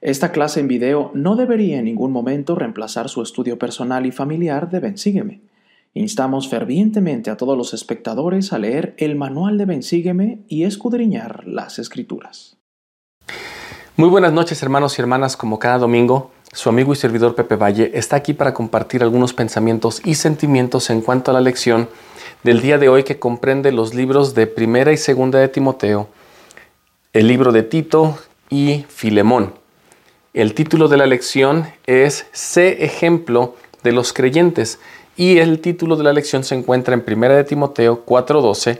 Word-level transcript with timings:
Esta 0.00 0.30
clase 0.30 0.60
en 0.60 0.68
video 0.68 1.10
no 1.12 1.34
debería 1.34 1.78
en 1.78 1.86
ningún 1.86 2.12
momento 2.12 2.54
reemplazar 2.54 3.08
su 3.08 3.20
estudio 3.20 3.58
personal 3.58 4.06
y 4.06 4.12
familiar 4.12 4.70
de 4.70 4.78
Bensígueme. 4.78 5.40
Instamos 5.92 6.48
fervientemente 6.48 7.30
a 7.30 7.36
todos 7.36 7.58
los 7.58 7.74
espectadores 7.74 8.52
a 8.52 8.58
leer 8.58 8.94
el 8.98 9.16
manual 9.16 9.58
de 9.58 9.64
Bensígueme 9.64 10.38
y 10.46 10.62
escudriñar 10.62 11.48
las 11.48 11.80
escrituras. 11.80 12.56
Muy 13.96 14.08
buenas 14.08 14.32
noches 14.32 14.62
hermanos 14.62 14.96
y 14.96 15.02
hermanas, 15.02 15.36
como 15.36 15.58
cada 15.58 15.78
domingo, 15.78 16.30
su 16.52 16.68
amigo 16.68 16.92
y 16.92 16.96
servidor 16.96 17.34
Pepe 17.34 17.56
Valle 17.56 17.90
está 17.94 18.14
aquí 18.14 18.34
para 18.34 18.54
compartir 18.54 19.02
algunos 19.02 19.34
pensamientos 19.34 20.00
y 20.04 20.14
sentimientos 20.14 20.90
en 20.90 21.00
cuanto 21.00 21.32
a 21.32 21.34
la 21.34 21.40
lección 21.40 21.88
del 22.44 22.60
día 22.60 22.78
de 22.78 22.88
hoy 22.88 23.02
que 23.02 23.18
comprende 23.18 23.72
los 23.72 23.94
libros 23.94 24.36
de 24.36 24.46
Primera 24.46 24.92
y 24.92 24.96
Segunda 24.96 25.40
de 25.40 25.48
Timoteo, 25.48 26.08
el 27.12 27.26
libro 27.26 27.50
de 27.50 27.64
Tito 27.64 28.16
y 28.48 28.84
Filemón. 28.88 29.58
El 30.38 30.54
título 30.54 30.86
de 30.86 30.96
la 30.96 31.06
lección 31.06 31.66
es 31.88 32.26
Sé 32.30 32.84
ejemplo 32.84 33.56
de 33.82 33.90
los 33.90 34.12
creyentes 34.12 34.78
y 35.16 35.38
el 35.38 35.58
título 35.58 35.96
de 35.96 36.04
la 36.04 36.12
lección 36.12 36.44
se 36.44 36.54
encuentra 36.54 36.94
en 36.94 37.02
1 37.04 37.28
de 37.30 37.42
Timoteo 37.42 38.04
4:12 38.06 38.78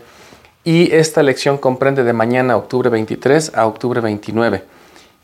y 0.62 0.94
esta 0.94 1.24
lección 1.24 1.58
comprende 1.58 2.04
de 2.04 2.12
mañana 2.12 2.56
octubre 2.56 2.90
23 2.90 3.56
a 3.56 3.66
octubre 3.66 4.00
29. 4.00 4.62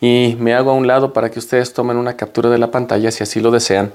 Y 0.01 0.37
me 0.41 0.55
hago 0.55 0.73
a 0.73 0.75
un 0.75 0.89
lado 0.89 1.13
para 1.13 1.31
que 1.31 1.39
ustedes 1.39 1.73
tomen 1.73 1.99
una 1.99 2.17
captura 2.17 2.51
de 2.51 2.59
la 2.59 2.73
pantalla 2.73 3.13
si 3.13 3.23
así 3.23 3.39
lo 3.39 3.53
desean. 3.53 3.93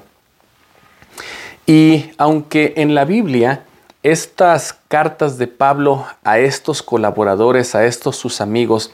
Y 1.66 2.12
aunque 2.18 2.72
en 2.78 2.96
la 2.96 3.04
Biblia 3.04 3.66
estas 4.02 4.78
cartas 4.88 5.38
de 5.38 5.48
Pablo 5.48 6.06
a 6.24 6.40
estos 6.40 6.84
colaboradores, 6.84 7.76
a 7.76 7.86
estos 7.86 8.16
sus 8.16 8.40
amigos, 8.40 8.94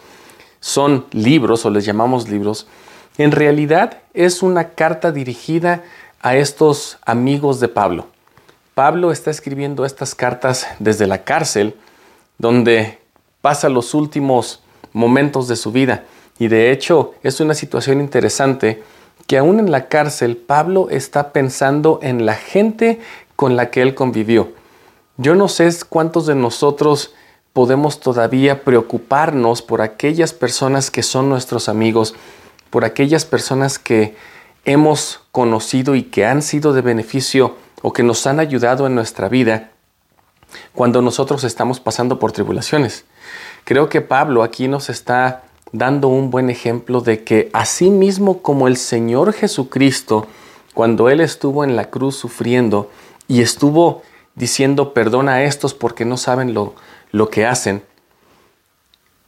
son 0.62 1.05
libros 1.12 1.64
o 1.64 1.70
les 1.70 1.86
llamamos 1.86 2.27
libros, 2.27 2.66
en 3.17 3.31
realidad 3.31 3.99
es 4.13 4.43
una 4.43 4.69
carta 4.69 5.11
dirigida 5.11 5.83
a 6.21 6.35
estos 6.35 6.97
amigos 7.05 7.59
de 7.59 7.67
Pablo. 7.67 8.07
Pablo 8.73 9.11
está 9.11 9.31
escribiendo 9.31 9.85
estas 9.85 10.16
cartas 10.16 10.67
desde 10.80 11.07
la 11.07 11.23
cárcel, 11.23 11.75
donde 12.38 12.99
pasa 13.41 13.69
los 13.69 13.94
últimos 13.94 14.61
momentos 14.91 15.47
de 15.47 15.55
su 15.55 15.72
vida. 15.72 16.03
Y 16.39 16.49
de 16.49 16.72
hecho 16.72 17.13
es 17.23 17.39
una 17.39 17.53
situación 17.53 18.02
interesante 18.02 18.83
que 19.27 19.38
aún 19.38 19.59
en 19.59 19.72
la 19.72 19.88
cárcel 19.88 20.35
Pablo 20.35 20.89
está 20.89 21.31
pensando 21.31 22.00
en 22.02 22.25
la 22.25 22.35
gente 22.35 23.00
con 23.35 23.55
la 23.55 23.69
que 23.72 23.81
él 23.81 23.95
convivió. 23.95 24.52
Yo 25.17 25.35
no 25.35 25.47
sé 25.47 25.69
cuántos 25.88 26.25
de 26.25 26.35
nosotros 26.35 27.13
podemos 27.53 28.02
todavía 28.02 28.63
preocuparnos 28.63 29.61
por 29.61 29.81
aquellas 29.81 30.33
personas 30.33 30.91
que 30.91 31.03
son 31.03 31.29
nuestros 31.29 31.69
amigos, 31.69 32.13
por 32.76 32.84
aquellas 32.84 33.23
personas 33.23 33.80
que 33.80 34.18
hemos 34.66 35.22
conocido 35.31 35.95
y 35.95 36.04
que 36.04 36.26
han 36.26 36.42
sido 36.42 36.73
de 36.73 36.81
beneficio 36.81 37.56
o 37.81 37.94
que 37.94 38.04
nos 38.04 38.28
han 38.28 38.42
ayudado 38.42 38.86
en 38.86 38.95
nuestra 38.95 39.30
vida 39.30 39.72
cuando 40.73 41.02
nosotros 41.02 41.46
estamos 41.46 41.80
pasando 41.80 42.20
por 42.20 42.34
tribulaciones. 42.34 43.06
Creo 43.64 43.88
que 43.88 44.02
Pablo 44.02 44.44
aquí 44.44 44.68
nos 44.68 44.90
está 44.90 45.44
dando 45.72 46.09
un 46.09 46.31
buen 46.31 46.50
ejemplo 46.50 47.00
de 47.00 47.23
que 47.23 47.50
así 47.53 47.90
mismo 47.90 48.42
como 48.42 48.68
el 48.68 48.76
Señor 48.76 49.31
Jesucristo, 49.31 50.28
cuando 50.73 51.08
Él 51.08 51.22
estuvo 51.22 51.64
en 51.64 51.78
la 51.78 51.90
cruz 51.90 52.18
sufriendo 52.18 52.92
y 53.30 53.42
estuvo 53.42 54.02
diciendo 54.36 54.94
perdona 54.94 55.36
a 55.36 55.44
estos 55.46 55.73
porque 55.73 56.03
no 56.03 56.18
saben 56.18 56.53
lo, 56.53 56.76
lo 57.14 57.30
que 57.30 57.46
hacen, 57.46 57.84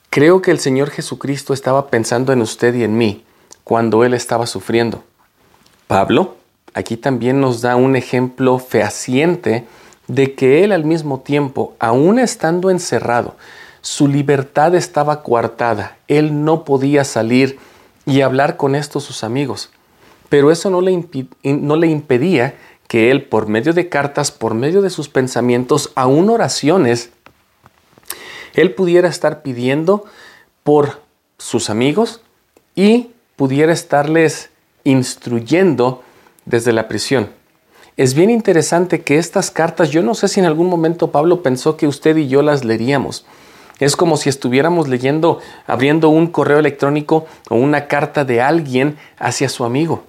creo 0.09 0.42
que 0.42 0.52
el 0.52 0.59
Señor 0.59 0.90
Jesucristo 0.90 1.53
estaba 1.53 1.88
pensando 1.88 2.34
en 2.34 2.42
usted 2.42 2.75
y 2.75 2.84
en 2.84 2.98
mí 2.98 3.23
cuando 3.67 4.05
Él 4.05 4.13
estaba 4.13 4.47
sufriendo. 4.47 5.03
Pablo 5.87 6.37
aquí 6.73 6.95
también 6.95 7.41
nos 7.41 7.59
da 7.59 7.75
un 7.75 7.97
ejemplo 7.97 8.59
fehaciente 8.59 9.67
de 10.07 10.35
que 10.35 10.63
Él 10.63 10.71
al 10.71 10.85
mismo 10.85 11.19
tiempo, 11.19 11.75
aún 11.77 12.17
estando 12.17 12.69
encerrado, 12.69 13.35
su 13.81 14.07
libertad 14.07 14.73
estaba 14.73 15.22
coartada, 15.22 15.97
Él 16.07 16.45
no 16.45 16.63
podía 16.63 17.03
salir 17.03 17.59
y 18.06 18.22
hablar 18.22 18.56
con 18.56 18.73
estos 18.73 19.03
sus 19.03 19.25
amigos. 19.25 19.69
Pero 20.29 20.50
eso 20.50 20.69
no 20.69 20.79
le, 20.79 21.06
no 21.44 21.83
impedía 21.83 22.56
que 22.88 23.11
Él, 23.11 23.25
por 23.25 23.50
medio 23.50 23.73
de 23.73 23.89
cartas, 23.89 24.31
por 24.31 24.53
medio 24.53 24.81
de 24.81 24.89
sus 24.89 25.09
pensamientos, 25.09 25.91
aún 25.95 26.29
oraciones, 26.29 27.09
Él 28.53 28.73
pudiera 28.73 29.09
estar 29.09 29.41
pidiendo 29.41 30.06
por 30.63 31.01
sus 31.38 31.69
amigos 31.69 32.22
y 32.73 33.09
pudiera 33.38 33.72
estarles 33.72 34.50
instruyendo 34.84 36.03
desde 36.46 36.74
la 36.74 36.90
prisión. 36.90 37.30
Es 37.96 38.14
bien 38.14 38.30
interesante 38.30 39.02
que 39.02 39.18
estas 39.18 39.50
cartas, 39.50 39.90
yo 39.90 40.03
no 40.03 40.14
sé 40.14 40.28
si 40.28 40.40
en 40.40 40.46
algún 40.46 40.68
momento 40.68 41.12
Pablo 41.12 41.42
pensó 41.42 41.78
que 41.78 41.88
usted 41.88 42.18
y 42.18 42.28
yo 42.28 42.42
las 42.42 42.66
leeríamos. 42.66 43.25
Es 43.80 43.96
como 43.96 44.18
si 44.18 44.30
estuviéramos 44.30 44.88
leyendo, 44.88 45.40
abriendo 45.66 46.09
un 46.09 46.28
correo 46.28 46.59
electrónico 46.59 47.25
o 47.50 47.56
una 47.56 47.88
carta 47.88 48.25
de 48.25 48.42
alguien 48.42 48.98
hacia 49.18 49.50
su 49.50 49.64
amigo. 49.64 50.04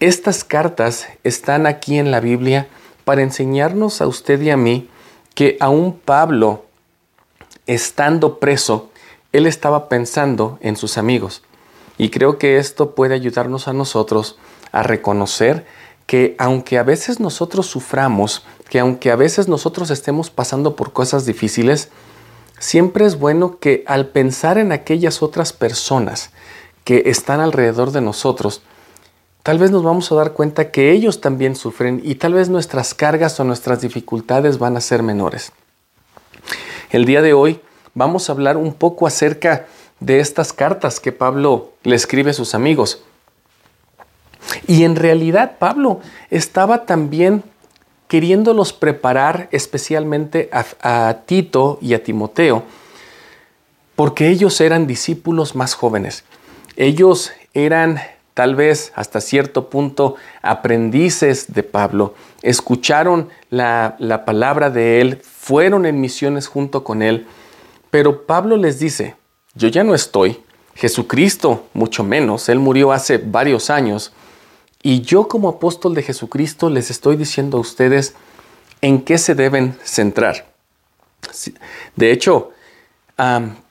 Estas 0.00 0.44
cartas 0.44 1.08
están 1.24 1.66
aquí 1.66 1.98
en 1.98 2.10
la 2.10 2.20
Biblia 2.20 2.68
para 3.04 3.22
enseñarnos 3.22 4.00
a 4.00 4.06
usted 4.06 4.40
y 4.40 4.50
a 4.50 4.56
mí 4.56 4.88
que 5.34 5.56
aún 5.60 5.98
Pablo, 6.04 6.64
estando 7.66 8.38
preso, 8.38 8.90
él 9.32 9.46
estaba 9.46 9.88
pensando 9.88 10.58
en 10.60 10.76
sus 10.76 10.96
amigos. 10.96 11.42
Y 11.98 12.10
creo 12.10 12.38
que 12.38 12.58
esto 12.58 12.94
puede 12.94 13.14
ayudarnos 13.14 13.68
a 13.68 13.72
nosotros 13.72 14.38
a 14.72 14.82
reconocer 14.82 15.66
que 16.06 16.34
aunque 16.38 16.78
a 16.78 16.82
veces 16.82 17.20
nosotros 17.20 17.66
suframos, 17.66 18.44
que 18.68 18.80
aunque 18.80 19.10
a 19.10 19.16
veces 19.16 19.48
nosotros 19.48 19.90
estemos 19.90 20.30
pasando 20.30 20.76
por 20.76 20.92
cosas 20.92 21.24
difíciles, 21.24 21.88
siempre 22.58 23.06
es 23.06 23.18
bueno 23.18 23.58
que 23.58 23.84
al 23.86 24.08
pensar 24.08 24.58
en 24.58 24.72
aquellas 24.72 25.22
otras 25.22 25.52
personas 25.52 26.30
que 26.84 27.04
están 27.06 27.40
alrededor 27.40 27.92
de 27.92 28.00
nosotros, 28.00 28.62
tal 29.42 29.58
vez 29.58 29.70
nos 29.70 29.82
vamos 29.82 30.10
a 30.12 30.14
dar 30.16 30.32
cuenta 30.32 30.70
que 30.70 30.90
ellos 30.90 31.20
también 31.20 31.56
sufren 31.56 32.00
y 32.04 32.16
tal 32.16 32.34
vez 32.34 32.48
nuestras 32.48 32.94
cargas 32.94 33.38
o 33.40 33.44
nuestras 33.44 33.80
dificultades 33.80 34.58
van 34.58 34.76
a 34.76 34.80
ser 34.80 35.02
menores. 35.02 35.52
El 36.90 37.06
día 37.06 37.22
de 37.22 37.32
hoy 37.32 37.60
vamos 37.94 38.28
a 38.28 38.32
hablar 38.32 38.56
un 38.56 38.74
poco 38.74 39.06
acerca 39.06 39.66
de 40.04 40.20
estas 40.20 40.52
cartas 40.52 41.00
que 41.00 41.12
Pablo 41.12 41.72
le 41.82 41.96
escribe 41.96 42.30
a 42.30 42.34
sus 42.34 42.54
amigos. 42.54 43.02
Y 44.66 44.84
en 44.84 44.96
realidad 44.96 45.56
Pablo 45.58 46.00
estaba 46.30 46.84
también 46.84 47.42
queriéndolos 48.06 48.72
preparar 48.74 49.48
especialmente 49.50 50.50
a, 50.52 51.16
Tito 51.26 51.78
y 51.80 51.94
a 51.94 52.04
Timoteo, 52.04 52.64
porque 53.96 54.28
ellos 54.28 54.60
eran 54.60 54.86
discípulos 54.86 55.54
más 55.54 55.74
jóvenes. 55.74 56.24
Ellos 56.76 57.32
eran 57.54 57.98
tal 58.34 58.56
vez 58.56 58.92
hasta 58.96 59.20
cierto 59.20 59.70
punto 59.70 60.16
aprendices 60.42 61.54
de 61.54 61.62
Pablo, 61.62 62.14
escucharon 62.42 63.30
la, 63.48 63.96
la 63.98 64.24
palabra 64.24 64.68
de 64.68 65.00
él, 65.00 65.20
fueron 65.22 65.86
en 65.86 66.00
misiones 66.00 66.48
junto 66.48 66.84
con 66.84 67.00
él, 67.00 67.26
pero 67.90 68.26
Pablo 68.26 68.56
les 68.56 68.80
dice, 68.80 69.14
yo 69.54 69.68
ya 69.68 69.84
no 69.84 69.94
estoy, 69.94 70.42
Jesucristo 70.74 71.66
mucho 71.72 72.04
menos, 72.04 72.48
Él 72.48 72.58
murió 72.58 72.92
hace 72.92 73.18
varios 73.18 73.70
años, 73.70 74.12
y 74.82 75.00
yo 75.00 75.28
como 75.28 75.48
apóstol 75.48 75.94
de 75.94 76.02
Jesucristo 76.02 76.68
les 76.68 76.90
estoy 76.90 77.16
diciendo 77.16 77.58
a 77.58 77.60
ustedes 77.60 78.14
en 78.80 79.00
qué 79.02 79.16
se 79.16 79.34
deben 79.34 79.78
centrar. 79.82 80.46
De 81.96 82.12
hecho, 82.12 82.50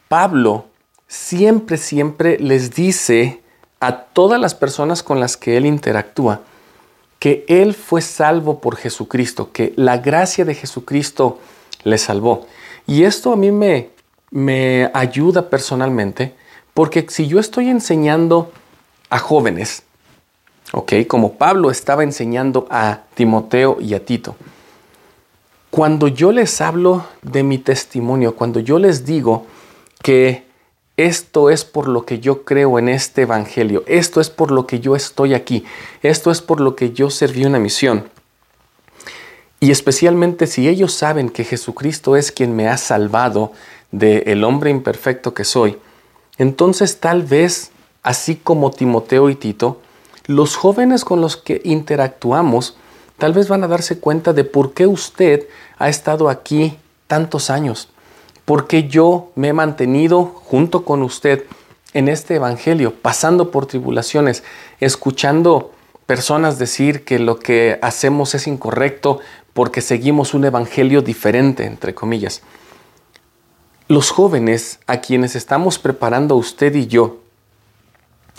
Pablo 0.07 0.66
siempre, 1.07 1.77
siempre 1.77 2.39
les 2.39 2.73
dice 2.73 3.41
a 3.79 4.05
todas 4.05 4.41
las 4.41 4.55
personas 4.55 5.03
con 5.03 5.19
las 5.19 5.37
que 5.37 5.55
él 5.58 5.66
interactúa 5.66 6.41
que 7.23 7.46
él 7.47 7.73
fue 7.73 8.02
salvo 8.02 8.59
por 8.59 8.75
Jesucristo, 8.75 9.53
que 9.53 9.72
la 9.78 9.96
gracia 9.96 10.43
de 10.43 10.55
Jesucristo 10.55 11.40
le 11.85 11.97
salvó. 11.97 12.47
Y 12.85 13.05
esto 13.05 13.31
a 13.31 13.37
mí 13.37 13.49
me, 13.49 13.91
me 14.34 14.90
ayuda 14.96 15.52
personalmente 15.52 16.34
porque 16.74 17.06
si 17.08 17.28
yo 17.28 17.40
estoy 17.40 17.70
enseñando 17.70 18.52
a 19.12 19.20
jóvenes, 19.20 19.84
¿ok? 20.72 20.94
Como 21.08 21.34
Pablo 21.34 21.70
estaba 21.70 22.03
enseñando 22.03 22.66
a 22.72 23.02
Timoteo 23.14 23.78
y 23.80 23.94
a 23.94 24.03
Tito, 24.03 24.35
cuando 25.70 26.08
yo 26.08 26.32
les 26.32 26.62
hablo 26.62 27.06
de 27.22 27.44
mi 27.44 27.59
testimonio, 27.59 28.35
cuando 28.35 28.59
yo 28.59 28.80
les 28.80 29.06
digo 29.06 29.46
que 30.02 30.46
esto 30.97 31.52
es 31.52 31.64
por 31.64 31.88
lo 31.88 32.03
que 32.03 32.20
yo 32.20 32.44
creo 32.44 32.80
en 32.80 32.90
este 32.90 33.24
Evangelio, 33.24 33.84
esto 33.85 34.20
es 34.20 34.32
por 34.32 34.50
lo 34.50 34.66
que 34.66 34.80
yo 34.80 34.96
estoy 34.96 35.35
aquí, 35.35 35.64
esto 36.02 36.32
es 36.32 36.41
por 36.41 36.59
lo 36.59 36.76
que 36.76 36.91
yo 36.91 37.12
serví 37.12 37.46
una 37.46 37.59
misión, 37.59 38.09
y 39.59 39.72
especialmente 39.72 40.46
si 40.46 40.68
ellos 40.68 40.94
saben 40.94 41.30
que 41.30 41.46
Jesucristo 41.46 42.18
es 42.18 42.34
quien 42.34 42.53
me 42.53 42.68
ha 42.68 42.78
salvado 42.78 43.53
del 43.93 44.28
el 44.28 44.43
hombre 44.43 44.72
imperfecto 44.72 45.34
que 45.34 45.45
soy, 45.45 45.78
entonces 46.37 46.99
tal 46.99 47.23
vez 47.23 47.72
así 48.01 48.35
como 48.35 48.72
Timoteo 48.72 49.29
y 49.29 49.35
Tito, 49.35 49.79
los 50.25 50.57
jóvenes 50.57 51.05
con 51.05 51.22
los 51.22 51.37
que 51.37 51.61
interactuamos 51.63 52.75
tal 53.17 53.34
vez 53.34 53.47
van 53.47 53.63
a 53.63 53.67
darse 53.67 53.99
cuenta 53.99 54.34
de 54.34 54.43
por 54.43 54.73
qué 54.73 54.87
usted 54.87 55.47
ha 55.78 55.87
estado 55.87 56.29
aquí 56.29 56.78
tantos 57.07 57.49
años, 57.49 57.90
por 58.45 58.67
qué 58.67 58.87
yo 58.90 59.31
me 59.35 59.49
he 59.49 59.53
mantenido 59.53 60.25
junto 60.25 60.84
con 60.84 61.03
usted 61.03 61.46
en 61.93 62.07
este 62.07 62.35
Evangelio, 62.35 62.93
pasando 62.93 63.51
por 63.51 63.67
tribulaciones, 63.67 64.43
escuchando 64.79 65.72
personas 66.05 66.57
decir 66.57 67.05
que 67.05 67.19
lo 67.19 67.39
que 67.39 67.79
hacemos 67.81 68.35
es 68.35 68.47
incorrecto 68.47 69.19
porque 69.53 69.81
seguimos 69.81 70.34
un 70.34 70.46
Evangelio 70.46 71.01
diferente, 71.01 71.66
entre 71.66 71.93
comillas. 71.93 72.41
Los 73.93 74.09
jóvenes 74.09 74.79
a 74.87 75.01
quienes 75.01 75.35
estamos 75.35 75.78
preparando 75.78 76.35
usted 76.35 76.73
y 76.73 76.87
yo, 76.87 77.19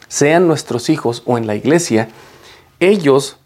sean 0.08 0.48
nuestros 0.48 0.90
hijos 0.90 1.22
o 1.26 1.38
en 1.38 1.46
la 1.46 1.54
iglesia, 1.54 2.08
ellos 2.80 3.36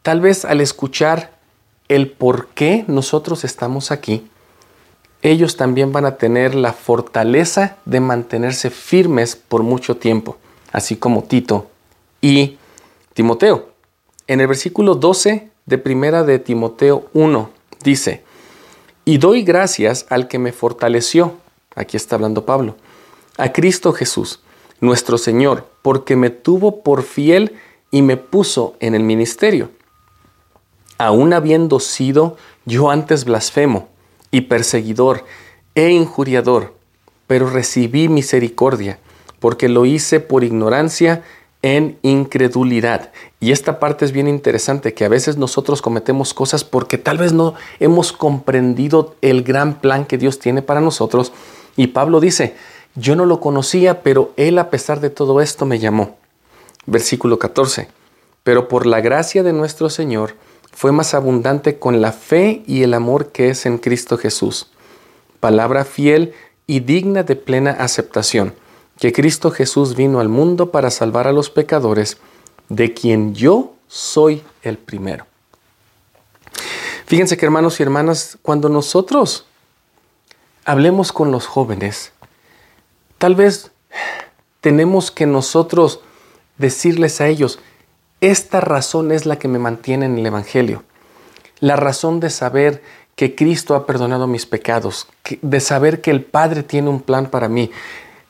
tal 0.00 0.22
vez 0.22 0.46
al 0.46 0.62
escuchar 0.62 1.36
el 1.88 2.10
por 2.10 2.46
qué 2.54 2.86
nosotros 2.88 3.44
estamos 3.44 3.90
aquí, 3.90 4.26
ellos 5.20 5.58
también 5.58 5.92
van 5.92 6.06
a 6.06 6.16
tener 6.16 6.54
la 6.54 6.72
fortaleza 6.72 7.76
de 7.84 8.00
mantenerse 8.00 8.70
firmes 8.70 9.36
por 9.36 9.62
mucho 9.62 9.98
tiempo, 9.98 10.38
así 10.72 10.96
como 10.96 11.22
Tito 11.24 11.70
y 12.22 12.56
Timoteo. 13.12 13.68
En 14.26 14.40
el 14.40 14.46
versículo 14.46 14.94
12 14.94 15.50
de 15.66 15.76
primera 15.76 16.24
de 16.24 16.38
Timoteo 16.38 17.10
1 17.12 17.50
dice, 17.84 18.24
y 19.04 19.18
doy 19.18 19.42
gracias 19.42 20.06
al 20.08 20.28
que 20.28 20.38
me 20.38 20.52
fortaleció, 20.52 21.41
aquí 21.74 21.96
está 21.96 22.16
hablando 22.16 22.46
Pablo, 22.46 22.76
a 23.38 23.52
Cristo 23.52 23.92
Jesús, 23.92 24.40
nuestro 24.80 25.18
Señor, 25.18 25.68
porque 25.82 26.16
me 26.16 26.30
tuvo 26.30 26.82
por 26.82 27.02
fiel 27.02 27.56
y 27.90 28.02
me 28.02 28.16
puso 28.16 28.74
en 28.80 28.94
el 28.94 29.02
ministerio. 29.02 29.70
Aún 30.98 31.32
habiendo 31.32 31.80
sido 31.80 32.36
yo 32.64 32.90
antes 32.90 33.24
blasfemo 33.24 33.88
y 34.30 34.42
perseguidor 34.42 35.24
e 35.74 35.90
injuriador, 35.90 36.74
pero 37.26 37.48
recibí 37.48 38.08
misericordia, 38.08 38.98
porque 39.40 39.68
lo 39.68 39.84
hice 39.86 40.20
por 40.20 40.44
ignorancia 40.44 41.22
en 41.62 41.98
incredulidad. 42.02 43.12
Y 43.40 43.52
esta 43.52 43.78
parte 43.78 44.04
es 44.04 44.12
bien 44.12 44.28
interesante, 44.28 44.94
que 44.94 45.04
a 45.04 45.08
veces 45.08 45.36
nosotros 45.36 45.80
cometemos 45.80 46.34
cosas 46.34 46.64
porque 46.64 46.98
tal 46.98 47.18
vez 47.18 47.32
no 47.32 47.54
hemos 47.78 48.12
comprendido 48.12 49.14
el 49.22 49.42
gran 49.42 49.80
plan 49.80 50.04
que 50.04 50.18
Dios 50.18 50.38
tiene 50.38 50.60
para 50.60 50.80
nosotros. 50.80 51.32
Y 51.76 51.88
Pablo 51.88 52.20
dice, 52.20 52.54
yo 52.94 53.16
no 53.16 53.24
lo 53.24 53.40
conocía, 53.40 54.02
pero 54.02 54.32
Él 54.36 54.58
a 54.58 54.70
pesar 54.70 55.00
de 55.00 55.10
todo 55.10 55.40
esto 55.40 55.66
me 55.66 55.78
llamó. 55.78 56.16
Versículo 56.86 57.38
14. 57.38 57.88
Pero 58.42 58.68
por 58.68 58.86
la 58.86 59.00
gracia 59.00 59.42
de 59.42 59.52
nuestro 59.52 59.88
Señor 59.88 60.34
fue 60.72 60.92
más 60.92 61.14
abundante 61.14 61.78
con 61.78 62.00
la 62.00 62.12
fe 62.12 62.62
y 62.66 62.82
el 62.82 62.94
amor 62.94 63.32
que 63.32 63.50
es 63.50 63.66
en 63.66 63.78
Cristo 63.78 64.18
Jesús. 64.18 64.70
Palabra 65.40 65.84
fiel 65.84 66.34
y 66.66 66.80
digna 66.80 67.22
de 67.22 67.36
plena 67.36 67.70
aceptación 67.72 68.54
que 69.02 69.12
Cristo 69.12 69.50
Jesús 69.50 69.96
vino 69.96 70.20
al 70.20 70.28
mundo 70.28 70.70
para 70.70 70.88
salvar 70.90 71.26
a 71.26 71.32
los 71.32 71.50
pecadores, 71.50 72.18
de 72.68 72.94
quien 72.94 73.34
yo 73.34 73.74
soy 73.88 74.44
el 74.62 74.78
primero. 74.78 75.26
Fíjense 77.06 77.36
que 77.36 77.44
hermanos 77.44 77.80
y 77.80 77.82
hermanas, 77.82 78.38
cuando 78.42 78.68
nosotros 78.68 79.46
hablemos 80.64 81.12
con 81.12 81.30
los 81.30 81.46
jóvenes, 81.46 82.12
tal 83.18 83.34
vez 83.34 83.70
tenemos 84.60 85.10
que 85.10 85.26
nosotros 85.26 86.00
decirles 86.58 87.20
a 87.20 87.28
ellos, 87.28 87.58
esta 88.20 88.60
razón 88.60 89.10
es 89.10 89.26
la 89.26 89.38
que 89.38 89.48
me 89.48 89.58
mantiene 89.58 90.06
en 90.06 90.18
el 90.18 90.26
Evangelio. 90.26 90.84
La 91.58 91.76
razón 91.76 92.20
de 92.20 92.30
saber 92.30 92.82
que 93.16 93.34
Cristo 93.34 93.74
ha 93.74 93.86
perdonado 93.86 94.26
mis 94.26 94.46
pecados, 94.46 95.08
de 95.42 95.60
saber 95.60 96.00
que 96.00 96.10
el 96.10 96.24
Padre 96.24 96.62
tiene 96.62 96.88
un 96.88 97.00
plan 97.00 97.26
para 97.26 97.48
mí, 97.48 97.70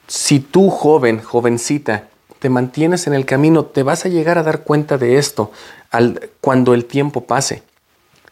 si 0.07 0.41
tú, 0.41 0.71
joven, 0.71 1.23
jovencita, 1.23 2.09
te 2.39 2.49
mantienes 2.49 3.07
en 3.07 3.15
el 3.15 3.25
camino, 3.25 3.65
te 3.65 3.83
vas 3.83 4.05
a 4.05 4.09
llegar 4.09 4.37
a 4.37 4.43
dar 4.43 4.63
cuenta 4.63 4.99
de 4.99 5.17
esto 5.17 5.53
cuando 6.41 6.75
el 6.75 6.87
tiempo 6.87 7.25
pase. 7.25 7.63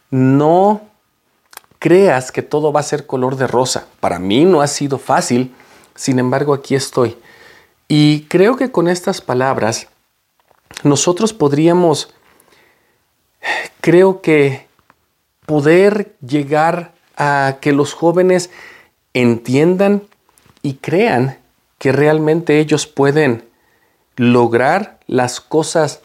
No 0.09 0.81
creas 1.81 2.31
que 2.31 2.43
todo 2.43 2.71
va 2.71 2.81
a 2.81 2.83
ser 2.83 3.07
color 3.07 3.37
de 3.37 3.47
rosa. 3.47 3.87
Para 3.99 4.19
mí 4.19 4.45
no 4.45 4.61
ha 4.61 4.67
sido 4.67 4.99
fácil, 4.99 5.51
sin 5.95 6.19
embargo 6.19 6.53
aquí 6.53 6.75
estoy. 6.75 7.17
Y 7.87 8.25
creo 8.25 8.55
que 8.55 8.71
con 8.71 8.87
estas 8.87 9.19
palabras 9.19 9.87
nosotros 10.83 11.33
podríamos, 11.33 12.13
creo 13.81 14.21
que 14.21 14.67
poder 15.47 16.15
llegar 16.23 16.93
a 17.17 17.57
que 17.61 17.71
los 17.71 17.93
jóvenes 17.93 18.51
entiendan 19.15 20.03
y 20.61 20.75
crean 20.75 21.39
que 21.79 21.91
realmente 21.91 22.59
ellos 22.59 22.85
pueden 22.85 23.43
lograr 24.17 24.99
las 25.07 25.41
cosas 25.41 26.01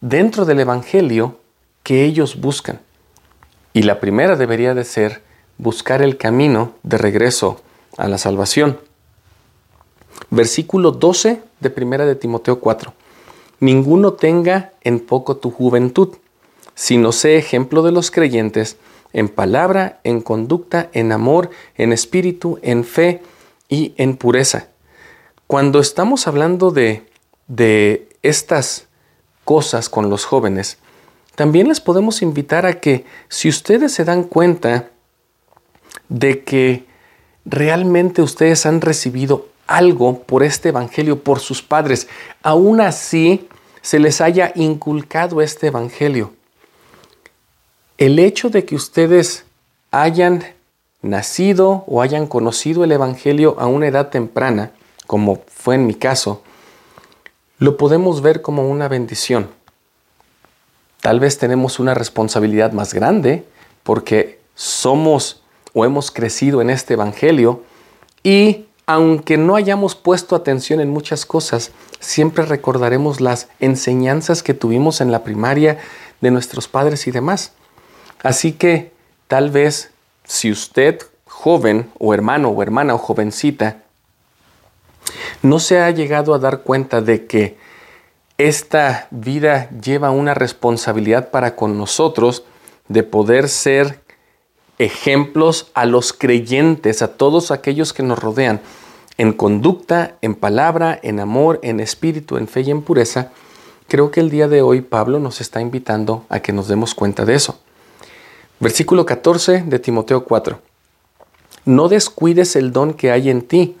dentro 0.00 0.46
del 0.46 0.58
Evangelio 0.58 1.38
que 1.84 2.04
ellos 2.04 2.40
buscan. 2.40 2.80
Y 3.72 3.82
la 3.82 4.00
primera 4.00 4.36
debería 4.36 4.74
de 4.74 4.84
ser 4.84 5.22
buscar 5.58 6.02
el 6.02 6.16
camino 6.16 6.74
de 6.82 6.98
regreso 6.98 7.60
a 7.96 8.08
la 8.08 8.18
salvación. 8.18 8.78
Versículo 10.30 10.92
12 10.92 11.40
de 11.60 11.70
primera 11.70 12.04
de 12.04 12.14
Timoteo 12.14 12.60
4. 12.60 12.92
Ninguno 13.60 14.14
tenga 14.14 14.72
en 14.82 15.00
poco 15.00 15.36
tu 15.36 15.50
juventud, 15.50 16.16
sino 16.74 17.12
sé 17.12 17.36
ejemplo 17.36 17.82
de 17.82 17.92
los 17.92 18.10
creyentes 18.10 18.76
en 19.12 19.28
palabra, 19.28 20.00
en 20.04 20.20
conducta, 20.20 20.88
en 20.92 21.12
amor, 21.12 21.50
en 21.76 21.92
espíritu, 21.92 22.58
en 22.62 22.84
fe 22.84 23.22
y 23.68 23.94
en 23.96 24.16
pureza. 24.16 24.68
Cuando 25.46 25.80
estamos 25.80 26.26
hablando 26.26 26.70
de, 26.70 27.06
de 27.46 28.08
estas 28.22 28.86
cosas 29.44 29.88
con 29.88 30.08
los 30.08 30.24
jóvenes, 30.24 30.78
también 31.34 31.68
les 31.68 31.80
podemos 31.80 32.22
invitar 32.22 32.66
a 32.66 32.80
que 32.80 33.04
si 33.28 33.48
ustedes 33.48 33.92
se 33.92 34.04
dan 34.04 34.24
cuenta 34.24 34.90
de 36.08 36.44
que 36.44 36.86
realmente 37.44 38.22
ustedes 38.22 38.66
han 38.66 38.80
recibido 38.80 39.48
algo 39.66 40.22
por 40.22 40.42
este 40.42 40.68
Evangelio, 40.68 41.22
por 41.22 41.40
sus 41.40 41.62
padres, 41.62 42.08
aún 42.42 42.80
así 42.80 43.48
se 43.80 43.98
les 43.98 44.20
haya 44.20 44.52
inculcado 44.54 45.40
este 45.40 45.68
Evangelio. 45.68 46.32
El 47.96 48.18
hecho 48.18 48.50
de 48.50 48.64
que 48.64 48.74
ustedes 48.74 49.44
hayan 49.90 50.44
nacido 51.00 51.84
o 51.86 52.02
hayan 52.02 52.26
conocido 52.26 52.84
el 52.84 52.92
Evangelio 52.92 53.56
a 53.58 53.66
una 53.66 53.88
edad 53.88 54.10
temprana, 54.10 54.72
como 55.06 55.42
fue 55.46 55.76
en 55.76 55.86
mi 55.86 55.94
caso, 55.94 56.42
lo 57.58 57.76
podemos 57.76 58.22
ver 58.22 58.42
como 58.42 58.68
una 58.68 58.88
bendición. 58.88 59.48
Tal 61.02 61.18
vez 61.18 61.36
tenemos 61.36 61.80
una 61.80 61.94
responsabilidad 61.94 62.70
más 62.70 62.94
grande 62.94 63.44
porque 63.82 64.38
somos 64.54 65.42
o 65.74 65.84
hemos 65.84 66.12
crecido 66.12 66.62
en 66.62 66.70
este 66.70 66.94
Evangelio 66.94 67.64
y 68.22 68.66
aunque 68.86 69.36
no 69.36 69.56
hayamos 69.56 69.96
puesto 69.96 70.36
atención 70.36 70.80
en 70.80 70.90
muchas 70.90 71.26
cosas, 71.26 71.72
siempre 71.98 72.44
recordaremos 72.46 73.20
las 73.20 73.48
enseñanzas 73.58 74.44
que 74.44 74.54
tuvimos 74.54 75.00
en 75.00 75.10
la 75.10 75.24
primaria 75.24 75.78
de 76.20 76.30
nuestros 76.30 76.68
padres 76.68 77.08
y 77.08 77.10
demás. 77.10 77.52
Así 78.22 78.52
que 78.52 78.92
tal 79.26 79.50
vez 79.50 79.90
si 80.22 80.52
usted, 80.52 81.00
joven 81.26 81.90
o 81.98 82.14
hermano 82.14 82.50
o 82.50 82.62
hermana 82.62 82.94
o 82.94 82.98
jovencita, 82.98 83.78
no 85.42 85.58
se 85.58 85.80
ha 85.80 85.90
llegado 85.90 86.32
a 86.32 86.38
dar 86.38 86.60
cuenta 86.60 87.00
de 87.00 87.26
que 87.26 87.56
esta 88.48 89.08
vida 89.10 89.68
lleva 89.70 90.10
una 90.10 90.34
responsabilidad 90.34 91.30
para 91.30 91.54
con 91.56 91.78
nosotros 91.78 92.44
de 92.88 93.02
poder 93.02 93.48
ser 93.48 94.00
ejemplos 94.78 95.70
a 95.74 95.86
los 95.86 96.12
creyentes, 96.12 97.02
a 97.02 97.16
todos 97.16 97.50
aquellos 97.50 97.92
que 97.92 98.02
nos 98.02 98.18
rodean, 98.18 98.60
en 99.18 99.32
conducta, 99.32 100.16
en 100.22 100.34
palabra, 100.34 100.98
en 101.02 101.20
amor, 101.20 101.60
en 101.62 101.80
espíritu, 101.80 102.36
en 102.36 102.48
fe 102.48 102.62
y 102.62 102.70
en 102.70 102.82
pureza, 102.82 103.30
creo 103.86 104.10
que 104.10 104.20
el 104.20 104.30
día 104.30 104.48
de 104.48 104.62
hoy 104.62 104.80
Pablo 104.80 105.20
nos 105.20 105.40
está 105.40 105.60
invitando 105.60 106.24
a 106.28 106.40
que 106.40 106.52
nos 106.52 106.68
demos 106.68 106.94
cuenta 106.94 107.24
de 107.24 107.34
eso. 107.34 107.60
Versículo 108.58 109.06
14 109.06 109.64
de 109.66 109.78
Timoteo 109.78 110.24
4. 110.24 110.60
No 111.64 111.88
descuides 111.88 112.56
el 112.56 112.72
don 112.72 112.94
que 112.94 113.12
hay 113.12 113.28
en 113.28 113.42
ti, 113.42 113.76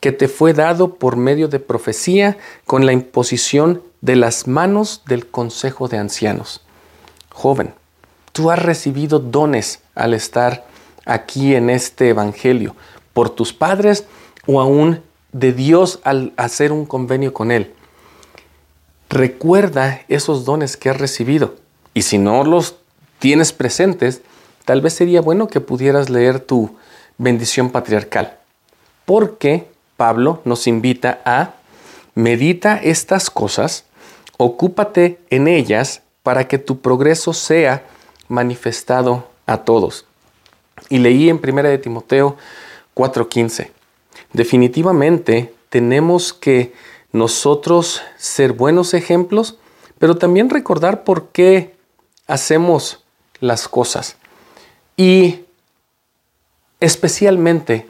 que 0.00 0.12
te 0.12 0.26
fue 0.26 0.52
dado 0.52 0.96
por 0.96 1.16
medio 1.16 1.48
de 1.48 1.60
profecía 1.60 2.36
con 2.66 2.84
la 2.84 2.92
imposición 2.92 3.82
de 4.02 4.16
las 4.16 4.46
manos 4.46 5.00
del 5.06 5.26
Consejo 5.26 5.88
de 5.88 5.96
Ancianos. 5.96 6.60
Joven, 7.30 7.72
tú 8.32 8.50
has 8.50 8.58
recibido 8.60 9.20
dones 9.20 9.80
al 9.94 10.12
estar 10.12 10.66
aquí 11.06 11.54
en 11.54 11.70
este 11.70 12.10
Evangelio, 12.10 12.76
por 13.14 13.30
tus 13.30 13.52
padres 13.52 14.04
o 14.46 14.60
aún 14.60 15.02
de 15.32 15.52
Dios 15.52 16.00
al 16.04 16.32
hacer 16.36 16.72
un 16.72 16.84
convenio 16.84 17.32
con 17.32 17.50
Él. 17.50 17.72
recuerda 19.08 20.00
esos 20.08 20.46
dones 20.46 20.78
que 20.78 20.88
has 20.88 20.96
recibido. 20.96 21.56
Y 21.92 22.02
si 22.02 22.16
no 22.16 22.44
los 22.44 22.76
tienes 23.18 23.52
presentes, 23.52 24.22
tal 24.64 24.80
vez 24.80 24.94
sería 24.94 25.20
bueno 25.20 25.48
que 25.48 25.60
pudieras 25.60 26.08
leer 26.08 26.40
tu 26.40 26.76
bendición 27.18 27.68
patriarcal. 27.68 28.38
Porque 29.04 29.68
Pablo 29.98 30.40
nos 30.46 30.66
invita 30.66 31.20
a 31.26 31.50
medita 32.14 32.76
estas 32.76 33.28
cosas, 33.28 33.84
ocúpate 34.44 35.18
en 35.30 35.48
ellas 35.48 36.02
para 36.22 36.48
que 36.48 36.58
tu 36.58 36.80
progreso 36.80 37.32
sea 37.32 37.84
manifestado 38.28 39.28
a 39.46 39.58
todos. 39.58 40.06
Y 40.88 40.98
leí 40.98 41.28
en 41.28 41.40
1 41.40 41.62
de 41.68 41.78
Timoteo 41.78 42.36
4:15. 42.94 43.70
Definitivamente 44.32 45.54
tenemos 45.68 46.32
que 46.32 46.72
nosotros 47.12 48.02
ser 48.16 48.52
buenos 48.52 48.94
ejemplos, 48.94 49.58
pero 49.98 50.16
también 50.16 50.50
recordar 50.50 51.04
por 51.04 51.28
qué 51.28 51.74
hacemos 52.26 53.04
las 53.40 53.68
cosas. 53.68 54.16
Y 54.96 55.40
especialmente 56.80 57.88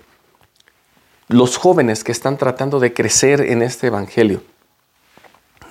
los 1.28 1.56
jóvenes 1.56 2.04
que 2.04 2.12
están 2.12 2.37
tratando 2.37 2.78
de 2.80 2.92
crecer 2.92 3.40
en 3.40 3.62
este 3.62 3.87
Evangelio. 3.87 4.42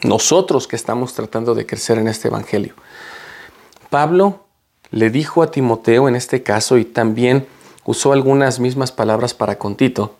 Nosotros 0.03 0.67
que 0.67 0.75
estamos 0.75 1.13
tratando 1.13 1.53
de 1.53 1.65
crecer 1.65 1.97
en 1.97 2.07
este 2.07 2.27
Evangelio. 2.27 2.73
Pablo 3.89 4.45
le 4.89 5.09
dijo 5.09 5.43
a 5.43 5.51
Timoteo 5.51 6.07
en 6.07 6.15
este 6.15 6.43
caso 6.43 6.77
y 6.77 6.85
también 6.85 7.47
usó 7.85 8.13
algunas 8.13 8.59
mismas 8.59 8.91
palabras 8.91 9.33
para 9.33 9.57
con 9.57 9.75
Tito, 9.75 10.15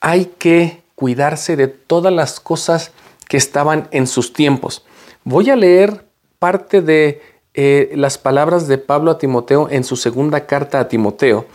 hay 0.00 0.26
que 0.38 0.82
cuidarse 0.94 1.56
de 1.56 1.68
todas 1.68 2.12
las 2.12 2.40
cosas 2.40 2.92
que 3.28 3.36
estaban 3.36 3.88
en 3.90 4.06
sus 4.06 4.32
tiempos. 4.32 4.84
Voy 5.24 5.50
a 5.50 5.56
leer 5.56 6.04
parte 6.38 6.80
de 6.80 7.22
eh, 7.54 7.92
las 7.94 8.18
palabras 8.18 8.68
de 8.68 8.78
Pablo 8.78 9.10
a 9.10 9.18
Timoteo 9.18 9.68
en 9.70 9.84
su 9.84 9.96
segunda 9.96 10.46
carta 10.46 10.80
a 10.80 10.88
Timoteo, 10.88 11.46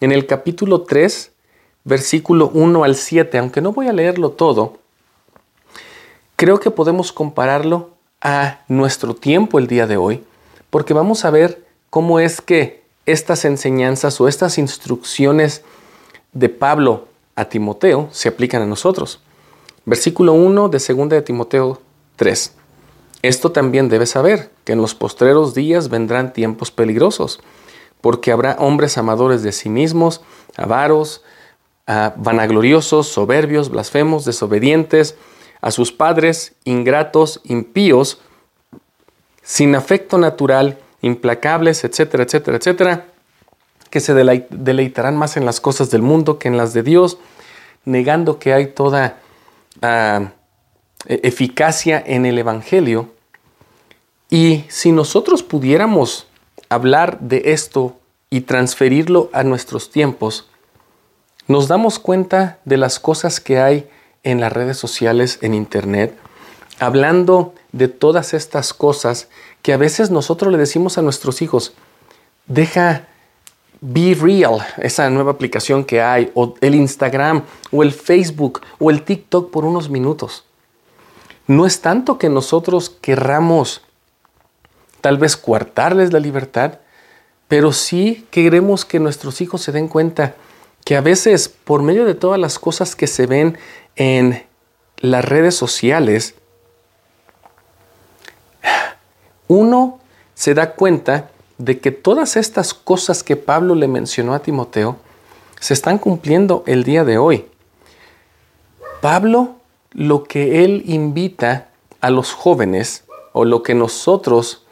en 0.00 0.12
el 0.12 0.26
capítulo 0.26 0.82
3, 0.82 1.32
versículo 1.84 2.50
1 2.54 2.84
al 2.84 2.94
7, 2.94 3.38
aunque 3.38 3.60
no 3.60 3.72
voy 3.72 3.88
a 3.88 3.92
leerlo 3.92 4.30
todo, 4.30 4.78
creo 6.38 6.60
que 6.60 6.70
podemos 6.70 7.10
compararlo 7.10 7.90
a 8.20 8.60
nuestro 8.68 9.12
tiempo 9.12 9.58
el 9.58 9.66
día 9.66 9.88
de 9.88 9.96
hoy, 9.96 10.22
porque 10.70 10.94
vamos 10.94 11.24
a 11.24 11.30
ver 11.30 11.66
cómo 11.90 12.20
es 12.20 12.40
que 12.40 12.84
estas 13.06 13.44
enseñanzas 13.44 14.20
o 14.20 14.28
estas 14.28 14.56
instrucciones 14.56 15.62
de 16.32 16.48
Pablo 16.48 17.08
a 17.34 17.46
Timoteo 17.46 18.08
se 18.12 18.28
aplican 18.28 18.62
a 18.62 18.66
nosotros. 18.66 19.20
Versículo 19.84 20.32
1 20.32 20.68
de 20.68 20.78
2 20.78 21.08
de 21.08 21.22
Timoteo 21.22 21.82
3. 22.14 22.52
Esto 23.22 23.50
también 23.50 23.88
debes 23.88 24.10
saber, 24.10 24.52
que 24.62 24.74
en 24.74 24.80
los 24.80 24.94
postreros 24.94 25.54
días 25.54 25.88
vendrán 25.88 26.32
tiempos 26.32 26.70
peligrosos, 26.70 27.40
porque 28.00 28.30
habrá 28.30 28.54
hombres 28.60 28.96
amadores 28.96 29.42
de 29.42 29.50
sí 29.50 29.68
mismos, 29.68 30.20
avaros, 30.56 31.24
ah, 31.88 32.14
vanagloriosos, 32.16 33.08
soberbios, 33.08 33.70
blasfemos, 33.70 34.24
desobedientes, 34.24 35.16
a 35.60 35.70
sus 35.70 35.92
padres, 35.92 36.54
ingratos, 36.64 37.40
impíos, 37.44 38.20
sin 39.42 39.74
afecto 39.74 40.18
natural, 40.18 40.78
implacables, 41.02 41.84
etcétera, 41.84 42.24
etcétera, 42.24 42.56
etcétera, 42.58 43.06
que 43.90 44.00
se 44.00 44.14
deleitarán 44.14 45.16
más 45.16 45.36
en 45.36 45.46
las 45.46 45.60
cosas 45.60 45.90
del 45.90 46.02
mundo 46.02 46.38
que 46.38 46.48
en 46.48 46.56
las 46.56 46.74
de 46.74 46.82
Dios, 46.82 47.18
negando 47.84 48.38
que 48.38 48.52
hay 48.52 48.66
toda 48.66 49.18
ah, 49.80 50.32
e-, 51.06 51.20
eficacia 51.24 52.02
en 52.04 52.26
el 52.26 52.38
Evangelio. 52.38 53.10
Y 54.30 54.64
si 54.68 54.92
nosotros 54.92 55.42
pudiéramos 55.42 56.26
hablar 56.68 57.18
de 57.20 57.42
esto 57.46 57.98
y 58.28 58.42
transferirlo 58.42 59.30
a 59.32 59.42
nuestros 59.42 59.90
tiempos, 59.90 60.50
nos 61.46 61.66
damos 61.66 61.98
cuenta 61.98 62.58
de 62.66 62.76
las 62.76 63.00
cosas 63.00 63.40
que 63.40 63.58
hay 63.58 63.88
en 64.22 64.40
las 64.40 64.52
redes 64.52 64.76
sociales, 64.76 65.38
en 65.42 65.54
Internet, 65.54 66.16
hablando 66.78 67.54
de 67.72 67.88
todas 67.88 68.34
estas 68.34 68.72
cosas 68.72 69.28
que 69.62 69.72
a 69.72 69.76
veces 69.76 70.10
nosotros 70.10 70.52
le 70.52 70.58
decimos 70.58 70.98
a 70.98 71.02
nuestros 71.02 71.42
hijos, 71.42 71.74
deja 72.46 73.06
Be 73.80 74.16
Real, 74.20 74.66
esa 74.78 75.08
nueva 75.10 75.32
aplicación 75.32 75.84
que 75.84 76.02
hay, 76.02 76.32
o 76.34 76.54
el 76.60 76.74
Instagram, 76.74 77.44
o 77.70 77.82
el 77.82 77.92
Facebook, 77.92 78.60
o 78.78 78.90
el 78.90 79.02
TikTok 79.02 79.50
por 79.50 79.64
unos 79.64 79.88
minutos. 79.88 80.44
No 81.46 81.64
es 81.64 81.80
tanto 81.80 82.18
que 82.18 82.28
nosotros 82.28 82.90
querramos 82.90 83.82
tal 85.00 85.16
vez 85.16 85.36
coartarles 85.36 86.12
la 86.12 86.18
libertad, 86.18 86.80
pero 87.46 87.72
sí 87.72 88.26
queremos 88.30 88.84
que 88.84 88.98
nuestros 88.98 89.40
hijos 89.40 89.62
se 89.62 89.72
den 89.72 89.88
cuenta 89.88 90.34
que 90.84 90.96
a 90.96 91.00
veces 91.00 91.48
por 91.48 91.82
medio 91.82 92.04
de 92.04 92.14
todas 92.14 92.38
las 92.38 92.58
cosas 92.58 92.96
que 92.96 93.06
se 93.06 93.26
ven 93.26 93.56
en 93.98 94.44
las 94.98 95.24
redes 95.24 95.56
sociales, 95.56 96.36
uno 99.48 99.98
se 100.34 100.54
da 100.54 100.72
cuenta 100.74 101.30
de 101.58 101.80
que 101.80 101.90
todas 101.90 102.36
estas 102.36 102.72
cosas 102.72 103.24
que 103.24 103.34
Pablo 103.36 103.74
le 103.74 103.88
mencionó 103.88 104.34
a 104.34 104.38
Timoteo 104.38 104.96
se 105.58 105.74
están 105.74 105.98
cumpliendo 105.98 106.62
el 106.66 106.84
día 106.84 107.04
de 107.04 107.18
hoy. 107.18 107.46
Pablo 109.00 109.56
lo 109.90 110.22
que 110.22 110.64
él 110.64 110.84
invita 110.86 111.68
a 112.00 112.10
los 112.10 112.32
jóvenes 112.32 113.04
o 113.32 113.44
lo 113.44 113.64
que 113.64 113.74
nosotros 113.74 114.64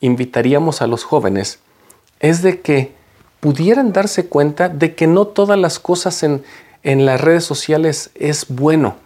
invitaríamos 0.00 0.82
a 0.82 0.88
los 0.88 1.04
jóvenes 1.04 1.60
es 2.18 2.42
de 2.42 2.60
que 2.60 2.94
pudieran 3.38 3.92
darse 3.92 4.26
cuenta 4.26 4.68
de 4.68 4.96
que 4.96 5.06
no 5.06 5.26
todas 5.26 5.58
las 5.58 5.78
cosas 5.78 6.24
en, 6.24 6.42
en 6.82 7.06
las 7.06 7.20
redes 7.20 7.44
sociales 7.44 8.10
es 8.14 8.46
bueno 8.48 8.96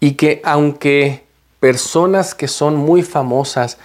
y 0.00 0.12
que 0.12 0.40
aunque 0.44 1.24
personas 1.60 2.34
que 2.34 2.48
son 2.48 2.76
muy 2.76 3.02
famosas 3.02 3.78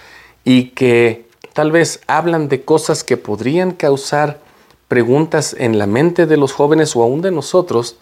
y 0.44 0.70
que 0.70 1.26
tal 1.52 1.72
vez 1.72 2.00
hablan 2.06 2.48
de 2.48 2.64
cosas 2.64 3.04
que 3.04 3.16
podrían 3.16 3.72
causar 3.72 4.40
preguntas 4.88 5.54
en 5.58 5.78
la 5.78 5.86
mente 5.86 6.26
de 6.26 6.36
los 6.36 6.52
jóvenes 6.52 6.94
o 6.96 7.02
aún 7.02 7.20
de 7.22 7.30
nosotros, 7.30 7.96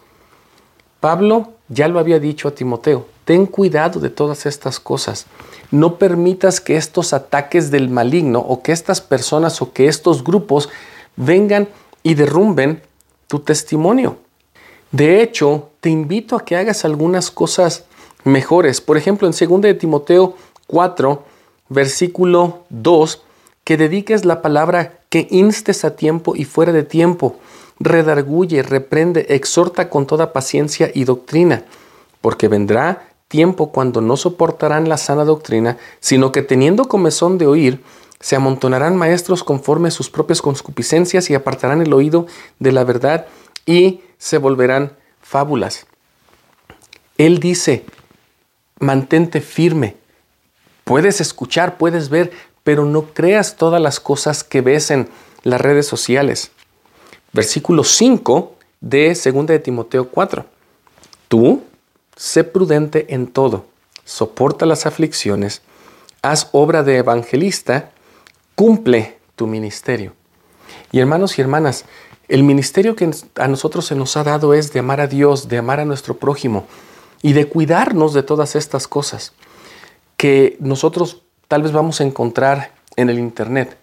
Pablo 0.99 1.53
ya 1.67 1.87
lo 1.87 1.99
había 1.99 2.19
dicho 2.19 2.47
a 2.47 2.55
Timoteo, 2.55 3.07
ten 3.25 3.45
cuidado 3.45 3.99
de 3.99 4.09
todas 4.09 4.45
estas 4.45 4.79
cosas. 4.79 5.25
No 5.71 5.97
permitas 5.97 6.61
que 6.61 6.77
estos 6.77 7.13
ataques 7.13 7.71
del 7.71 7.89
maligno 7.89 8.39
o 8.39 8.61
que 8.61 8.71
estas 8.71 9.01
personas 9.01 9.61
o 9.61 9.73
que 9.73 9.87
estos 9.87 10.23
grupos 10.23 10.69
vengan 11.15 11.67
y 12.03 12.13
derrumben 12.13 12.81
tu 13.27 13.39
testimonio. 13.39 14.17
De 14.95 15.21
hecho, 15.21 15.71
te 15.81 15.89
invito 15.89 16.37
a 16.37 16.45
que 16.45 16.55
hagas 16.55 16.85
algunas 16.85 17.29
cosas 17.29 17.83
mejores. 18.23 18.79
Por 18.79 18.95
ejemplo, 18.95 19.27
en 19.27 19.33
2 19.37 19.59
de 19.59 19.73
Timoteo 19.73 20.37
4, 20.67 21.21
versículo 21.67 22.59
2, 22.69 23.21
que 23.65 23.75
dediques 23.75 24.23
la 24.23 24.41
palabra, 24.41 24.99
que 25.09 25.27
instes 25.31 25.83
a 25.83 25.97
tiempo 25.97 26.33
y 26.37 26.45
fuera 26.45 26.71
de 26.71 26.83
tiempo, 26.83 27.35
redarguye, 27.77 28.63
reprende, 28.63 29.25
exhorta 29.27 29.89
con 29.89 30.07
toda 30.07 30.31
paciencia 30.31 30.89
y 30.93 31.03
doctrina, 31.03 31.65
porque 32.21 32.47
vendrá 32.47 33.09
tiempo 33.27 33.73
cuando 33.73 33.99
no 33.99 34.15
soportarán 34.15 34.87
la 34.87 34.95
sana 34.95 35.25
doctrina, 35.25 35.75
sino 35.99 36.31
que 36.31 36.41
teniendo 36.41 36.87
comezón 36.87 37.37
de 37.37 37.47
oír, 37.47 37.83
se 38.21 38.37
amontonarán 38.37 38.95
maestros 38.95 39.43
conforme 39.43 39.89
a 39.89 39.91
sus 39.91 40.09
propias 40.09 40.41
concupiscencias 40.41 41.29
y 41.29 41.35
apartarán 41.35 41.81
el 41.81 41.91
oído 41.91 42.27
de 42.59 42.71
la 42.71 42.85
verdad 42.85 43.27
y 43.65 44.01
se 44.17 44.37
volverán 44.37 44.95
fábulas. 45.21 45.85
Él 47.17 47.39
dice, 47.39 47.85
mantente 48.79 49.41
firme. 49.41 49.95
Puedes 50.83 51.21
escuchar, 51.21 51.77
puedes 51.77 52.09
ver, 52.09 52.31
pero 52.63 52.85
no 52.85 53.13
creas 53.13 53.55
todas 53.55 53.81
las 53.81 53.99
cosas 53.99 54.43
que 54.43 54.61
ves 54.61 54.91
en 54.91 55.09
las 55.43 55.61
redes 55.61 55.87
sociales. 55.87 56.51
Versículo 57.33 57.83
5 57.83 58.55
de 58.81 59.09
2 59.09 59.45
de 59.45 59.59
Timoteo 59.59 60.09
4. 60.09 60.45
Tú, 61.27 61.63
sé 62.15 62.43
prudente 62.43 63.13
en 63.13 63.27
todo, 63.27 63.65
soporta 64.03 64.65
las 64.65 64.85
aflicciones, 64.85 65.61
haz 66.21 66.49
obra 66.51 66.83
de 66.83 66.97
evangelista, 66.97 67.91
cumple 68.55 69.17
tu 69.35 69.47
ministerio. 69.47 70.13
Y 70.91 70.99
hermanos 70.99 71.37
y 71.37 71.41
hermanas, 71.41 71.85
el 72.27 72.43
ministerio 72.43 72.95
que 72.95 73.09
a 73.35 73.47
nosotros 73.47 73.85
se 73.85 73.95
nos 73.95 74.17
ha 74.17 74.23
dado 74.23 74.53
es 74.53 74.73
de 74.73 74.79
amar 74.79 75.01
a 75.01 75.07
Dios, 75.07 75.47
de 75.47 75.57
amar 75.57 75.79
a 75.79 75.85
nuestro 75.85 76.17
prójimo 76.17 76.65
y 77.21 77.33
de 77.33 77.47
cuidarnos 77.47 78.13
de 78.13 78.23
todas 78.23 78.55
estas 78.55 78.87
cosas 78.87 79.33
que 80.17 80.57
nosotros 80.59 81.23
tal 81.47 81.63
vez 81.63 81.71
vamos 81.71 82.01
a 82.01 82.03
encontrar 82.03 82.71
en 82.95 83.09
el 83.09 83.19
Internet. 83.19 83.77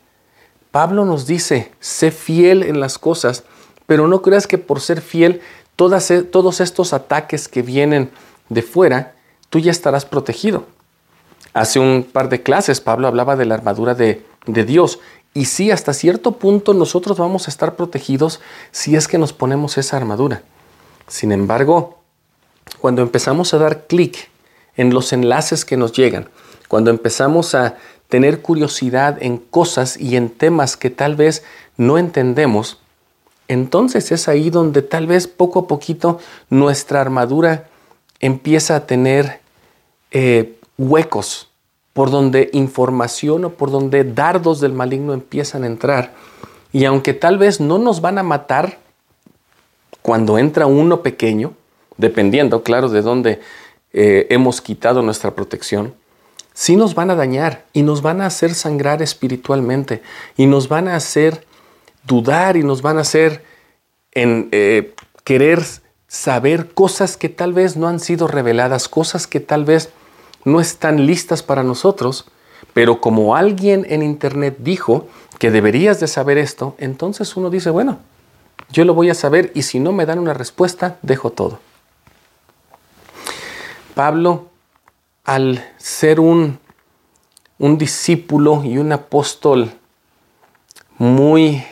Pablo 0.70 1.04
nos 1.04 1.26
dice, 1.26 1.70
sé 1.80 2.10
fiel 2.10 2.62
en 2.62 2.80
las 2.80 2.98
cosas, 2.98 3.44
pero 3.86 4.08
no 4.08 4.22
creas 4.22 4.46
que 4.46 4.58
por 4.58 4.80
ser 4.80 5.02
fiel, 5.02 5.40
e, 5.78 6.22
todos 6.22 6.60
estos 6.60 6.92
ataques 6.92 7.48
que 7.48 7.62
vienen 7.62 8.10
de 8.48 8.62
fuera, 8.62 9.14
tú 9.50 9.58
ya 9.58 9.70
estarás 9.70 10.06
protegido. 10.06 10.64
Hace 11.52 11.78
un 11.78 12.08
par 12.10 12.28
de 12.28 12.42
clases 12.42 12.80
Pablo 12.80 13.08
hablaba 13.08 13.36
de 13.36 13.44
la 13.44 13.54
armadura 13.54 13.94
de, 13.94 14.24
de 14.46 14.64
Dios. 14.64 15.00
Y 15.34 15.46
sí, 15.46 15.70
hasta 15.70 15.94
cierto 15.94 16.32
punto 16.32 16.74
nosotros 16.74 17.18
vamos 17.18 17.48
a 17.48 17.50
estar 17.50 17.74
protegidos 17.76 18.40
si 18.70 18.96
es 18.96 19.08
que 19.08 19.18
nos 19.18 19.32
ponemos 19.32 19.78
esa 19.78 19.96
armadura. 19.96 20.42
Sin 21.08 21.32
embargo, 21.32 21.98
cuando 22.80 23.02
empezamos 23.02 23.54
a 23.54 23.58
dar 23.58 23.86
clic 23.86 24.28
en 24.76 24.92
los 24.92 25.12
enlaces 25.12 25.64
que 25.64 25.76
nos 25.76 25.92
llegan, 25.92 26.28
cuando 26.68 26.90
empezamos 26.90 27.54
a 27.54 27.76
tener 28.08 28.42
curiosidad 28.42 29.22
en 29.22 29.38
cosas 29.38 29.98
y 29.98 30.16
en 30.16 30.28
temas 30.28 30.76
que 30.76 30.90
tal 30.90 31.16
vez 31.16 31.44
no 31.78 31.96
entendemos, 31.96 32.78
entonces 33.48 34.12
es 34.12 34.28
ahí 34.28 34.50
donde 34.50 34.82
tal 34.82 35.06
vez 35.06 35.28
poco 35.28 35.60
a 35.60 35.66
poquito 35.66 36.18
nuestra 36.50 37.00
armadura 37.00 37.68
empieza 38.20 38.76
a 38.76 38.86
tener 38.86 39.40
eh, 40.10 40.58
huecos 40.76 41.51
por 41.92 42.10
donde 42.10 42.50
información 42.52 43.44
o 43.44 43.50
por 43.50 43.70
donde 43.70 44.04
dardos 44.04 44.60
del 44.60 44.72
maligno 44.72 45.12
empiezan 45.12 45.64
a 45.64 45.66
entrar. 45.66 46.12
Y 46.72 46.84
aunque 46.84 47.12
tal 47.12 47.38
vez 47.38 47.60
no 47.60 47.78
nos 47.78 48.00
van 48.00 48.18
a 48.18 48.22
matar 48.22 48.78
cuando 50.00 50.38
entra 50.38 50.66
uno 50.66 51.02
pequeño, 51.02 51.52
dependiendo, 51.96 52.62
claro, 52.62 52.88
de 52.88 53.02
dónde 53.02 53.40
eh, 53.92 54.26
hemos 54.30 54.60
quitado 54.60 55.02
nuestra 55.02 55.34
protección, 55.34 55.94
sí 56.54 56.76
nos 56.76 56.94
van 56.94 57.10
a 57.10 57.14
dañar 57.14 57.64
y 57.72 57.82
nos 57.82 58.02
van 58.02 58.20
a 58.20 58.26
hacer 58.26 58.54
sangrar 58.54 59.02
espiritualmente 59.02 60.02
y 60.36 60.46
nos 60.46 60.68
van 60.68 60.88
a 60.88 60.96
hacer 60.96 61.46
dudar 62.04 62.56
y 62.56 62.62
nos 62.62 62.82
van 62.82 62.98
a 62.98 63.02
hacer 63.02 63.44
en, 64.12 64.48
eh, 64.52 64.94
querer 65.24 65.62
saber 66.08 66.72
cosas 66.74 67.16
que 67.16 67.28
tal 67.28 67.52
vez 67.52 67.76
no 67.76 67.88
han 67.88 68.00
sido 68.00 68.26
reveladas, 68.28 68.88
cosas 68.88 69.26
que 69.26 69.40
tal 69.40 69.64
vez 69.64 69.90
no 70.44 70.60
están 70.60 71.06
listas 71.06 71.42
para 71.42 71.62
nosotros, 71.62 72.26
pero 72.74 73.00
como 73.00 73.36
alguien 73.36 73.86
en 73.88 74.02
internet 74.02 74.56
dijo 74.60 75.06
que 75.38 75.50
deberías 75.50 76.00
de 76.00 76.08
saber 76.08 76.38
esto, 76.38 76.74
entonces 76.78 77.36
uno 77.36 77.50
dice, 77.50 77.70
bueno, 77.70 77.98
yo 78.70 78.84
lo 78.84 78.94
voy 78.94 79.10
a 79.10 79.14
saber 79.14 79.52
y 79.54 79.62
si 79.62 79.80
no 79.80 79.92
me 79.92 80.06
dan 80.06 80.18
una 80.18 80.34
respuesta, 80.34 80.98
dejo 81.02 81.30
todo. 81.30 81.58
Pablo 83.94 84.46
al 85.24 85.64
ser 85.76 86.18
un, 86.18 86.58
un 87.58 87.78
discípulo 87.78 88.64
y 88.64 88.78
un 88.78 88.92
apóstol 88.92 89.72
muy 90.98 91.64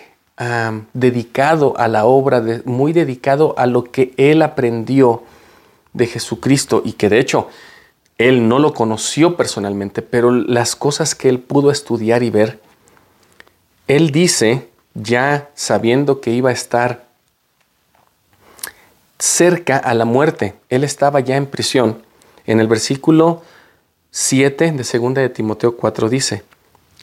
dedicado 0.94 1.74
a 1.76 1.86
la 1.86 2.06
obra, 2.06 2.42
muy 2.64 2.94
dedicado 2.94 3.54
a 3.58 3.66
lo 3.66 3.84
que 3.84 4.14
él 4.16 4.40
aprendió 4.40 5.22
de 5.92 6.06
Jesucristo 6.06 6.80
y 6.82 6.92
que 6.92 7.10
de 7.10 7.18
hecho 7.18 7.48
él 8.20 8.48
no 8.48 8.58
lo 8.58 8.74
conoció 8.74 9.34
personalmente, 9.34 10.02
pero 10.02 10.30
las 10.30 10.76
cosas 10.76 11.14
que 11.14 11.30
él 11.30 11.38
pudo 11.38 11.70
estudiar 11.70 12.22
y 12.22 12.28
ver, 12.28 12.60
él 13.88 14.10
dice, 14.10 14.68
ya 14.92 15.48
sabiendo 15.54 16.20
que 16.20 16.30
iba 16.30 16.50
a 16.50 16.52
estar 16.52 17.06
cerca 19.18 19.78
a 19.78 19.94
la 19.94 20.04
muerte, 20.04 20.54
él 20.68 20.84
estaba 20.84 21.20
ya 21.20 21.38
en 21.38 21.46
prisión, 21.46 22.02
en 22.44 22.60
el 22.60 22.68
versículo 22.68 23.40
7 24.10 24.72
de 24.72 24.98
2 24.98 25.14
de 25.14 25.28
Timoteo 25.30 25.78
4 25.78 26.10
dice, 26.10 26.42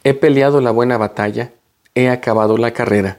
He 0.03 0.13
peleado 0.13 0.61
la 0.61 0.69
buena 0.69 0.99
batalla, 0.99 1.51
he 1.95 2.09
acabado 2.09 2.57
la 2.57 2.73
carrera, 2.73 3.17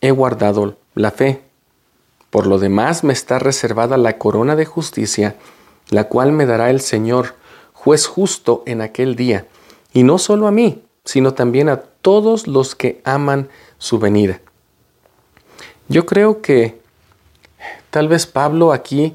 he 0.00 0.10
guardado 0.10 0.76
la 0.96 1.12
fe. 1.12 1.42
Por 2.30 2.48
lo 2.48 2.58
demás 2.58 3.04
me 3.04 3.12
está 3.12 3.38
reservada 3.38 3.96
la 3.96 4.18
corona 4.18 4.56
de 4.56 4.64
justicia, 4.64 5.36
la 5.90 6.04
cual 6.04 6.32
me 6.32 6.46
dará 6.46 6.70
el 6.70 6.80
Señor, 6.80 7.34
juez 7.72 8.06
justo 8.06 8.62
en 8.66 8.80
aquel 8.80 9.16
día, 9.16 9.46
y 9.92 10.02
no 10.02 10.18
solo 10.18 10.46
a 10.46 10.50
mí, 10.50 10.82
sino 11.04 11.34
también 11.34 11.68
a 11.68 11.80
todos 11.80 12.46
los 12.46 12.74
que 12.74 13.00
aman 13.04 13.48
su 13.78 13.98
venida. 13.98 14.40
Yo 15.88 16.04
creo 16.04 16.42
que 16.42 16.80
tal 17.90 18.08
vez 18.08 18.26
Pablo 18.26 18.72
aquí 18.72 19.14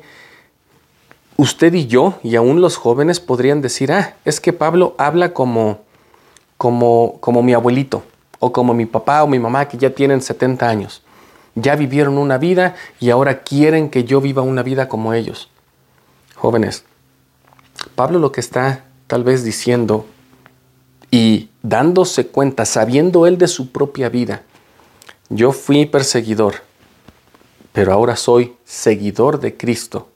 usted 1.38 1.74
y 1.74 1.88
yo, 1.88 2.16
y 2.24 2.36
aún 2.36 2.62
los 2.62 2.78
jóvenes 2.78 3.20
podrían 3.20 3.62
decir, 3.62 3.92
ah, 3.92 4.16
es 4.26 4.40
que 4.40 4.54
Pablo 4.54 4.96
habla 4.98 5.34
como, 5.34 5.82
como, 6.58 7.18
como 7.20 7.44
mi 7.44 7.54
abuelito, 7.54 8.04
o 8.40 8.52
como 8.52 8.74
mi 8.74 8.86
papá 8.86 9.24
o 9.24 9.28
mi 9.28 9.40
mamá 9.40 9.70
que 9.70 9.78
ya 9.78 9.92
tienen 9.92 10.22
70 10.22 10.68
años. 10.68 11.02
Ya 11.56 11.76
vivieron 11.76 12.18
una 12.18 12.38
vida 12.38 12.76
y 13.00 13.10
ahora 13.10 13.44
quieren 13.44 13.90
que 13.90 14.04
yo 14.04 14.20
viva 14.20 14.42
una 14.42 14.64
vida 14.64 14.90
como 14.90 15.14
ellos. 15.14 15.50
Jóvenes, 16.44 16.84
Pablo 17.96 18.20
lo 18.20 18.34
que 18.34 18.42
está 18.42 18.84
tal 19.08 19.24
vez 19.24 19.46
diciendo 19.46 20.06
y 21.10 21.50
dándose 21.62 22.28
cuenta, 22.28 22.66
sabiendo 22.66 23.26
él 23.28 23.38
de 23.38 23.48
su 23.48 23.72
propia 23.72 24.10
vida, 24.10 24.44
yo 25.30 25.54
fui 25.54 25.86
perseguidor, 25.86 26.56
pero 27.72 27.94
ahora 27.94 28.18
soy 28.18 28.58
seguidor 28.66 29.40
de 29.40 29.56
Cristo 29.56 30.10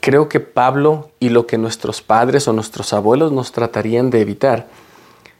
creo 0.00 0.28
que 0.28 0.40
Pablo 0.40 1.12
y 1.20 1.28
lo 1.28 1.46
que 1.46 1.58
nuestros 1.58 2.02
padres 2.02 2.48
o 2.48 2.52
nuestros 2.52 2.92
abuelos 2.92 3.32
nos 3.32 3.52
tratarían 3.52 4.10
de 4.10 4.20
evitar 4.20 4.68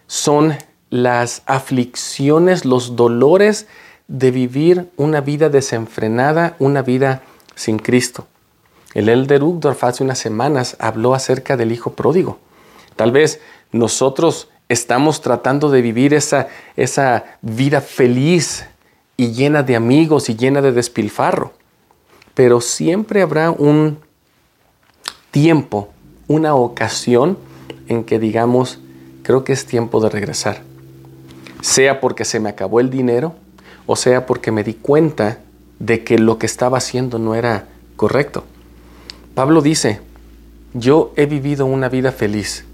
son 0.06 0.56
las 0.90 1.42
aflicciones, 1.46 2.64
los 2.64 2.96
dolores 2.96 3.66
de 4.08 4.30
vivir 4.30 4.90
una 4.96 5.20
vida 5.20 5.48
desenfrenada, 5.48 6.56
una 6.58 6.82
vida 6.82 7.22
sin 7.54 7.78
Cristo. 7.78 8.26
El 8.94 9.08
Elder 9.08 9.42
Uchtdorf 9.42 9.84
hace 9.84 10.02
unas 10.02 10.18
semanas 10.18 10.76
habló 10.80 11.14
acerca 11.14 11.56
del 11.56 11.72
hijo 11.72 11.92
pródigo. 11.92 12.38
Tal 12.96 13.12
vez 13.12 13.40
nosotros 13.72 14.48
estamos 14.68 15.20
tratando 15.20 15.70
de 15.70 15.82
vivir 15.82 16.14
esa, 16.14 16.48
esa 16.76 17.24
vida 17.42 17.80
feliz 17.80 18.66
y 19.16 19.32
llena 19.32 19.62
de 19.62 19.76
amigos 19.76 20.28
y 20.28 20.36
llena 20.36 20.60
de 20.60 20.72
despilfarro, 20.72 21.52
pero 22.34 22.60
siempre 22.60 23.22
habrá 23.22 23.50
un 23.50 23.98
tiempo, 25.30 25.90
una 26.26 26.54
ocasión 26.54 27.38
en 27.88 28.04
que 28.04 28.18
digamos, 28.18 28.80
creo 29.22 29.44
que 29.44 29.52
es 29.52 29.66
tiempo 29.66 30.00
de 30.00 30.08
regresar. 30.08 30.62
Sea 31.60 32.00
porque 32.00 32.24
se 32.24 32.40
me 32.40 32.48
acabó 32.48 32.80
el 32.80 32.90
dinero 32.90 33.34
o 33.86 33.96
sea 33.96 34.24
porque 34.24 34.52
me 34.52 34.62
di 34.62 34.74
cuenta 34.74 35.38
de 35.80 36.04
que 36.04 36.16
lo 36.18 36.38
que 36.38 36.46
estaba 36.46 36.78
haciendo 36.78 37.18
no 37.18 37.34
era 37.34 37.66
correcto. 37.96 38.44
Pablo 39.34 39.62
dice, 39.62 40.00
yo 40.74 41.12
he 41.16 41.26
vivido 41.26 41.66
una 41.66 41.88
vida 41.88 42.12
feliz 42.12 42.64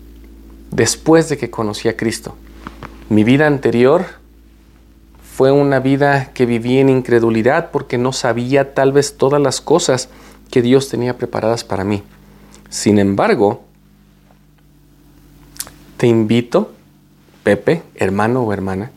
después 0.70 1.28
de 1.28 1.38
que 1.38 1.50
conocí 1.50 1.88
a 1.88 1.96
Cristo. 1.96 2.34
Mi 3.08 3.24
vida 3.24 3.46
anterior 3.46 4.06
fue 5.36 5.52
una 5.52 5.80
vida 5.80 6.32
que 6.32 6.46
viví 6.46 6.78
en 6.78 6.88
incredulidad 6.88 7.70
porque 7.70 7.98
no 7.98 8.12
sabía 8.12 8.74
tal 8.74 8.92
vez 8.92 9.16
todas 9.16 9.40
las 9.40 9.60
cosas 9.60 10.08
que 10.50 10.62
Dios 10.62 10.88
tenía 10.88 11.18
preparadas 11.18 11.62
para 11.62 11.84
mí. 11.84 12.02
Sin 12.70 12.98
embargo, 12.98 13.62
te 15.98 16.06
invito, 16.06 16.72
Pepe, 17.42 17.82
hermano 17.94 18.42
o 18.42 18.52
hermana, 18.52 18.90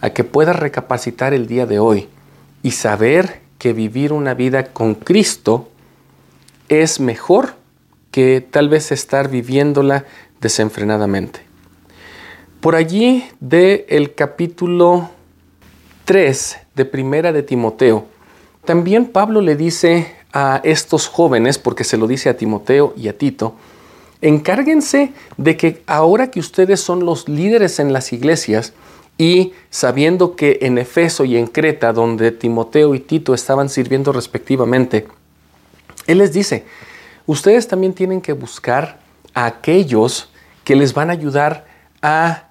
a 0.00 0.10
que 0.10 0.22
puedas 0.22 0.56
recapacitar 0.56 1.34
el 1.34 1.46
día 1.46 1.66
de 1.66 1.78
hoy 1.78 2.08
y 2.62 2.72
saber 2.72 3.40
que 3.58 3.72
vivir 3.72 4.12
una 4.12 4.34
vida 4.34 4.72
con 4.72 4.94
Cristo 4.94 5.69
es 6.70 7.00
mejor 7.00 7.54
que 8.12 8.40
tal 8.40 8.68
vez 8.68 8.92
estar 8.92 9.28
viviéndola 9.28 10.06
desenfrenadamente. 10.40 11.40
Por 12.60 12.76
allí 12.76 13.24
de 13.40 13.86
el 13.88 14.14
capítulo 14.14 15.10
3 16.04 16.58
de 16.76 16.84
Primera 16.84 17.32
de 17.32 17.42
Timoteo, 17.42 18.06
también 18.64 19.06
Pablo 19.06 19.40
le 19.40 19.56
dice 19.56 20.14
a 20.32 20.60
estos 20.62 21.08
jóvenes, 21.08 21.58
porque 21.58 21.82
se 21.82 21.96
lo 21.96 22.06
dice 22.06 22.28
a 22.28 22.36
Timoteo 22.36 22.94
y 22.96 23.08
a 23.08 23.18
Tito, 23.18 23.56
encárguense 24.20 25.12
de 25.38 25.56
que 25.56 25.82
ahora 25.86 26.30
que 26.30 26.38
ustedes 26.38 26.80
son 26.80 27.04
los 27.04 27.28
líderes 27.28 27.80
en 27.80 27.92
las 27.92 28.12
iglesias 28.12 28.74
y 29.18 29.54
sabiendo 29.70 30.36
que 30.36 30.58
en 30.62 30.78
Efeso 30.78 31.24
y 31.24 31.36
en 31.36 31.48
Creta, 31.48 31.92
donde 31.92 32.30
Timoteo 32.30 32.94
y 32.94 33.00
Tito 33.00 33.34
estaban 33.34 33.68
sirviendo 33.68 34.12
respectivamente, 34.12 35.06
Él 36.06 36.18
les 36.18 36.32
dice, 36.32 36.64
ustedes 37.26 37.68
también 37.68 37.92
tienen 37.92 38.20
que 38.20 38.32
buscar 38.32 38.98
a 39.34 39.46
aquellos 39.46 40.30
que 40.64 40.76
les 40.76 40.94
van 40.94 41.10
a 41.10 41.12
ayudar 41.12 41.66
a 42.02 42.48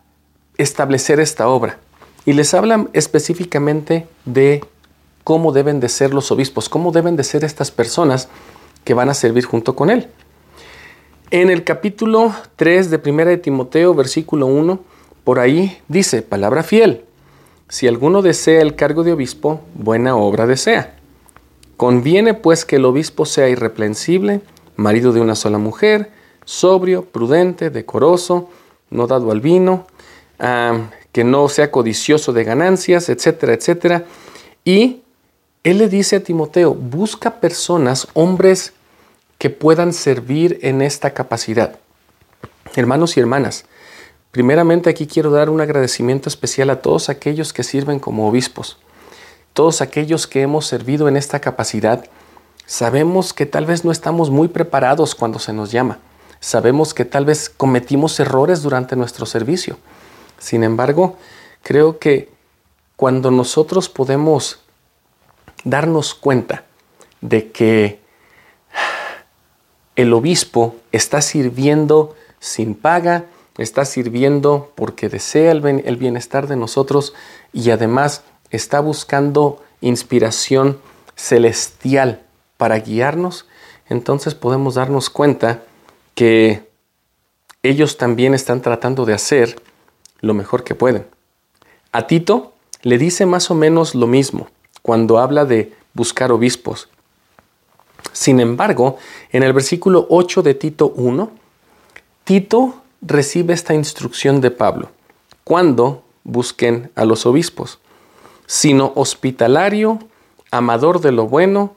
establecer 0.57 1.19
esta 1.19 1.47
obra. 1.47 1.77
Y 2.25 2.33
les 2.33 2.53
hablan 2.53 2.89
específicamente 2.93 4.07
de 4.25 4.63
cómo 5.23 5.51
deben 5.51 5.79
de 5.79 5.89
ser 5.89 6.13
los 6.13 6.31
obispos, 6.31 6.69
cómo 6.69 6.91
deben 6.91 7.15
de 7.15 7.23
ser 7.23 7.43
estas 7.43 7.71
personas 7.71 8.29
que 8.83 8.93
van 8.93 9.09
a 9.09 9.13
servir 9.13 9.45
junto 9.45 9.75
con 9.75 9.89
él. 9.89 10.07
En 11.31 11.49
el 11.49 11.63
capítulo 11.63 12.33
3 12.55 12.89
de 12.89 13.01
1 13.03 13.25
de 13.25 13.38
Timoteo, 13.38 13.93
versículo 13.93 14.47
1, 14.47 14.79
por 15.23 15.39
ahí 15.39 15.77
dice, 15.88 16.21
palabra 16.23 16.63
fiel, 16.63 17.05
si 17.67 17.88
alguno 17.88 18.23
desea 18.23 18.62
el 18.62 18.75
cargo 18.75 19.03
de 19.03 19.13
obispo, 19.13 19.62
buena 19.75 20.15
obra 20.15 20.47
desea. 20.47 20.98
Conviene 21.79 22.33
pues 22.33 22.65
que 22.65 22.75
el 22.75 22.83
obispo 22.83 23.25
sea 23.25 23.47
irreprensible, 23.47 24.41
marido 24.75 25.13
de 25.13 25.21
una 25.21 25.33
sola 25.33 25.59
mujer, 25.59 26.11
sobrio, 26.43 27.05
prudente, 27.05 27.69
decoroso, 27.69 28.49
no 28.89 29.07
dado 29.07 29.31
al 29.31 29.39
vino, 29.39 29.87
que 31.13 31.23
no 31.23 31.47
sea 31.47 31.71
codicioso 31.71 32.33
de 32.33 32.43
ganancias, 32.43 33.07
etcétera, 33.07 33.53
etcétera. 33.53 34.03
Y 34.65 35.03
él 35.63 35.77
le 35.77 35.87
dice 35.87 36.17
a 36.17 36.19
Timoteo, 36.21 36.73
busca 36.73 37.39
personas, 37.39 38.09
hombres 38.13 38.73
que 39.37 39.49
puedan 39.49 39.93
servir 39.93 40.59
en 40.63 40.81
esta 40.81 41.11
capacidad. 41.11 41.79
Hermanos 42.75 43.15
y 43.15 43.21
hermanas, 43.21 43.63
primeramente 44.31 44.89
aquí 44.89 45.07
quiero 45.07 45.31
dar 45.31 45.49
un 45.49 45.61
agradecimiento 45.61 46.27
especial 46.27 46.71
a 46.71 46.81
todos 46.81 47.07
aquellos 47.07 47.53
que 47.53 47.63
sirven 47.63 47.99
como 47.99 48.27
obispos, 48.27 48.79
todos 49.53 49.81
aquellos 49.81 50.27
que 50.27 50.41
hemos 50.41 50.65
servido 50.65 51.07
en 51.07 51.17
esta 51.17 51.39
capacidad. 51.39 52.05
Sabemos 52.65 53.33
que 53.33 53.45
tal 53.45 53.65
vez 53.65 53.83
no 53.83 53.91
estamos 53.91 54.29
muy 54.29 54.47
preparados 54.47 55.15
cuando 55.15 55.39
se 55.39 55.53
nos 55.53 55.71
llama. 55.71 55.99
Sabemos 56.39 56.93
que 56.93 57.05
tal 57.05 57.25
vez 57.25 57.49
cometimos 57.49 58.19
errores 58.19 58.62
durante 58.62 58.95
nuestro 58.95 59.25
servicio. 59.25 59.77
Sin 60.38 60.63
embargo, 60.63 61.17
creo 61.63 61.99
que 61.99 62.29
cuando 62.95 63.31
nosotros 63.31 63.89
podemos 63.89 64.62
darnos 65.63 66.13
cuenta 66.13 66.63
de 67.21 67.51
que 67.51 67.99
el 69.95 70.13
obispo 70.13 70.75
está 70.91 71.21
sirviendo 71.21 72.15
sin 72.39 72.75
paga, 72.75 73.25
está 73.57 73.83
sirviendo 73.83 74.71
porque 74.75 75.09
desea 75.09 75.51
el, 75.51 75.97
bienestar 75.97 76.47
de 76.47 76.55
nosotros 76.55 77.13
y 77.51 77.71
además 77.71 78.23
está 78.51 78.79
buscando 78.79 79.62
inspiración 79.81 80.79
celestial 81.15 82.23
para 82.57 82.79
guiarnos, 82.79 83.45
entonces 83.88 84.35
podemos 84.35 84.75
darnos 84.75 85.09
cuenta 85.09 85.63
que 86.15 86.69
ellos 87.63 87.97
también 87.97 88.33
están 88.33 88.62
tratando 88.62 89.05
de 89.05 89.13
hacer 89.13 89.62
lo 90.21 90.33
mejor 90.33 90.63
que 90.63 90.75
pueden. 90.75 91.05
A 91.91 92.07
Tito 92.07 92.53
le 92.81 92.97
dice 92.97 93.25
más 93.25 93.51
o 93.51 93.55
menos 93.55 93.95
lo 93.95 94.07
mismo 94.07 94.47
cuando 94.81 95.19
habla 95.19 95.45
de 95.45 95.73
buscar 95.93 96.31
obispos. 96.31 96.89
Sin 98.13 98.39
embargo, 98.39 98.97
en 99.31 99.43
el 99.43 99.53
versículo 99.53 100.07
8 100.09 100.41
de 100.41 100.53
Tito 100.53 100.93
1, 100.95 101.31
Tito 102.23 102.81
recibe 103.01 103.53
esta 103.53 103.73
instrucción 103.73 104.41
de 104.41 104.51
Pablo. 104.51 104.89
Cuando 105.43 106.03
busquen 106.23 106.91
a 106.95 107.05
los 107.05 107.25
obispos, 107.25 107.78
sino 108.49 108.93
hospitalario, 108.95 109.99
amador 110.49 111.01
de 111.01 111.12
lo 111.12 111.27
bueno, 111.27 111.75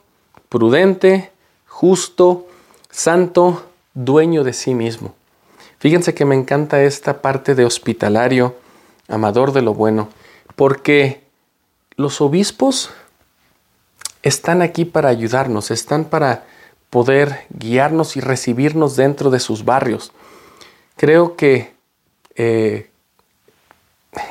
prudente, 0.48 1.30
justo, 1.66 2.46
santo, 2.90 3.66
dueño 3.92 4.42
de 4.42 4.54
sí 4.54 4.74
mismo. 4.74 5.14
Fíjense 5.80 6.14
que 6.14 6.24
me 6.24 6.34
encanta 6.34 6.82
esta 6.82 7.20
parte 7.20 7.54
de 7.54 7.66
hospitalario, 7.66 8.56
amador 9.06 9.52
de 9.52 9.60
lo 9.60 9.74
bueno, 9.74 10.08
porque 10.56 11.22
los 11.96 12.22
obispos 12.22 12.88
están 14.22 14.62
aquí 14.62 14.86
para 14.86 15.10
ayudarnos, 15.10 15.70
están 15.70 16.06
para 16.06 16.46
poder 16.88 17.44
guiarnos 17.50 18.16
y 18.16 18.20
recibirnos 18.20 18.96
dentro 18.96 19.28
de 19.28 19.40
sus 19.40 19.66
barrios. 19.66 20.10
Creo 20.96 21.36
que 21.36 21.74
eh, 22.34 22.88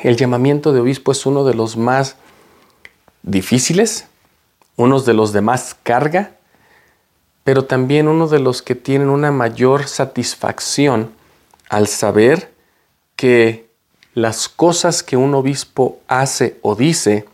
el 0.02 0.18
llamamiento 0.18 0.74
de 0.74 0.80
obispo 0.80 1.12
es 1.12 1.28
uno 1.28 1.44
de 1.44 1.54
los 1.54 1.78
más 1.78 2.16
difíciles, 3.24 4.06
uno 4.76 5.00
de 5.00 5.14
los 5.14 5.34
de 5.34 5.42
más 5.42 5.76
carga, 5.84 6.32
pero 7.44 7.66
también 7.66 8.08
uno 8.08 8.28
de 8.28 8.40
los 8.40 8.62
que 8.62 8.76
tienen 8.76 9.10
una 9.10 9.32
mayor 9.32 9.88
satisfacción 9.88 11.12
al 11.70 11.88
saber 11.88 12.52
que 13.16 13.70
las 14.14 14.50
cosas 14.50 15.04
que 15.04 15.18
un 15.18 15.34
obispo 15.36 16.00
hace 16.08 16.58
o 16.62 16.76
dice, 16.76 17.26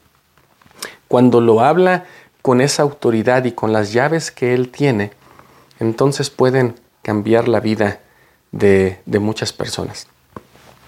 cuando 1.08 1.41
lo 1.41 1.62
habla 1.62 2.06
con 2.41 2.62
esa 2.62 2.84
autoridad 2.84 3.45
y 3.45 3.52
con 3.52 3.73
las 3.73 3.93
llaves 3.93 4.32
que 4.32 4.54
Él 4.54 4.69
tiene, 4.69 5.12
entonces 5.80 6.30
pueden 6.30 6.76
cambiar 7.02 7.47
la 7.47 7.60
vida 7.60 8.00
de, 8.52 9.00
muchas 9.19 9.54
personas. 9.54 10.08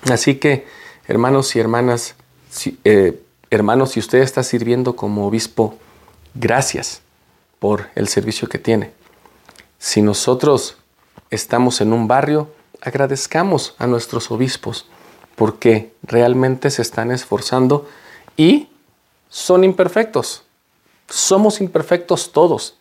Así 0.10 0.36
que, 0.36 0.66
hermanos 1.08 1.56
y 1.56 1.60
hermanas, 1.60 2.16
eh, 2.84 3.22
hermanos, 3.50 3.92
si 3.92 4.00
usted 4.00 4.20
está 4.20 4.44
sirviendo 4.44 4.96
como 4.96 5.28
obispo, 5.28 5.76
gracias 6.34 7.02
por 7.60 7.88
el 7.96 8.08
servicio 8.08 8.48
que 8.48 8.60
tiene. 8.60 8.92
Si 9.78 10.02
nosotros 10.02 10.78
estamos 11.30 11.82
en 11.82 11.94
un 11.94 12.08
barrio, 12.08 12.50
agradezcamos 12.82 13.76
a 13.78 13.88
nuestros 13.88 14.32
obispos 14.32 14.88
porque 15.36 15.94
realmente 16.04 16.70
se 16.70 16.82
están 16.82 17.12
esforzando 17.12 17.88
y 18.36 18.68
son 19.30 19.64
imperfectos. 19.64 20.44
Somos 21.08 21.62
imperfectos 21.62 22.32
todos. 22.32 22.76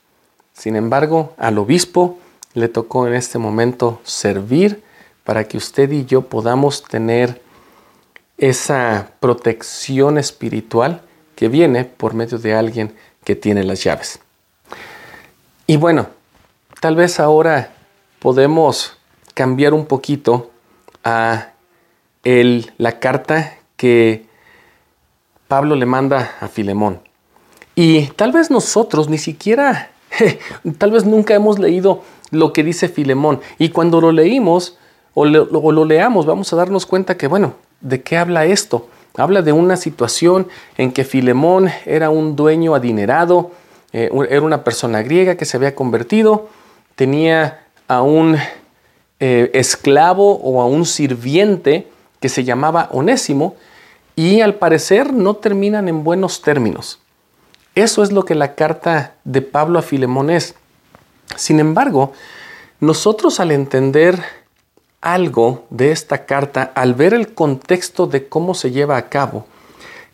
Sin 0.52 0.76
embargo, 0.76 1.34
al 1.38 1.58
obispo 1.58 2.18
le 2.54 2.68
tocó 2.68 3.06
en 3.06 3.14
este 3.14 3.38
momento 3.38 4.00
servir 4.02 4.82
para 5.24 5.44
que 5.44 5.56
usted 5.56 5.90
y 5.92 6.04
yo 6.04 6.22
podamos 6.22 6.82
tener 6.82 7.40
esa 8.38 9.10
protección 9.20 10.16
espiritual 10.16 11.02
que 11.36 11.48
viene 11.48 11.84
por 11.84 12.14
medio 12.14 12.38
de 12.38 12.54
alguien 12.54 12.94
que 13.24 13.36
tiene 13.36 13.64
las 13.64 13.82
llaves. 13.84 14.20
Y 15.66 15.76
bueno, 15.76 16.08
tal 16.80 16.96
vez 16.96 17.20
ahora 17.20 17.72
podemos 18.20 18.96
cambiar 19.34 19.74
un 19.74 19.86
poquito 19.86 20.50
a 21.04 21.48
el, 22.24 22.72
la 22.78 22.98
carta 22.98 23.58
que 23.76 24.26
Pablo 25.46 25.76
le 25.76 25.86
manda 25.86 26.36
a 26.40 26.48
Filemón. 26.48 27.00
Y 27.74 28.06
tal 28.16 28.32
vez 28.32 28.50
nosotros 28.50 29.08
ni 29.08 29.18
siquiera, 29.18 29.90
tal 30.78 30.90
vez 30.90 31.04
nunca 31.04 31.34
hemos 31.34 31.58
leído 31.58 32.02
lo 32.30 32.52
que 32.52 32.64
dice 32.64 32.88
Filemón. 32.88 33.40
Y 33.58 33.70
cuando 33.70 34.00
lo 34.00 34.12
leímos 34.12 34.76
o 35.14 35.24
lo, 35.24 35.84
leamos, 35.84 36.26
vamos 36.26 36.52
a 36.52 36.56
darnos 36.56 36.86
cuenta 36.86 37.16
que, 37.16 37.26
bueno, 37.26 37.54
¿de 37.80 38.02
qué 38.02 38.16
habla 38.16 38.44
esto? 38.46 38.88
Habla 39.16 39.42
de 39.42 39.52
una 39.52 39.76
situación 39.76 40.48
en 40.76 40.92
que 40.92 41.04
Filemón 41.04 41.70
era 41.86 42.10
un 42.10 42.36
dueño 42.36 42.74
adinerado, 42.74 43.50
eh, 43.92 44.10
era 44.30 44.42
una 44.42 44.64
persona 44.64 45.02
griega 45.02 45.36
que 45.36 45.44
se 45.44 45.56
había 45.56 45.74
convertido, 45.74 46.48
tenía 46.94 47.64
a 47.88 48.02
un 48.02 48.36
eh, 49.20 49.50
esclavo 49.54 50.36
o 50.36 50.60
a 50.60 50.66
un 50.66 50.86
sirviente 50.86 51.88
que 52.20 52.28
se 52.28 52.44
llamaba 52.44 52.88
Onésimo 52.92 53.56
y 54.14 54.40
al 54.40 54.54
parecer 54.54 55.12
no 55.12 55.34
terminan 55.34 55.88
en 55.88 56.04
buenos 56.04 56.42
términos. 56.42 57.00
Eso 57.74 58.02
es 58.02 58.12
lo 58.12 58.24
que 58.24 58.34
la 58.34 58.54
carta 58.54 59.14
de 59.24 59.42
Pablo 59.42 59.78
a 59.78 59.82
Filemón 59.82 60.30
es. 60.30 60.54
Sin 61.36 61.60
embargo, 61.60 62.12
nosotros 62.80 63.40
al 63.40 63.52
entender 63.52 64.20
algo 65.00 65.66
de 65.70 65.92
esta 65.92 66.26
carta, 66.26 66.72
al 66.74 66.94
ver 66.94 67.14
el 67.14 67.34
contexto 67.34 68.06
de 68.06 68.28
cómo 68.28 68.54
se 68.54 68.70
lleva 68.70 68.96
a 68.96 69.08
cabo, 69.08 69.46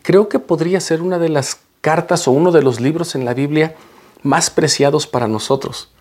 creo 0.01 0.29
que 0.29 0.39
podría 0.39 0.79
ser 0.79 1.01
una 1.01 1.19
de 1.19 1.29
las 1.29 1.59
cartas 1.81 2.27
o 2.27 2.31
uno 2.31 2.51
de 2.51 2.61
los 2.61 2.79
libros 2.79 3.15
en 3.15 3.25
la 3.25 3.33
Biblia 3.33 3.75
más 4.23 4.49
preciados 4.49 5.07
para 5.07 5.27
nosotros. 5.27 5.91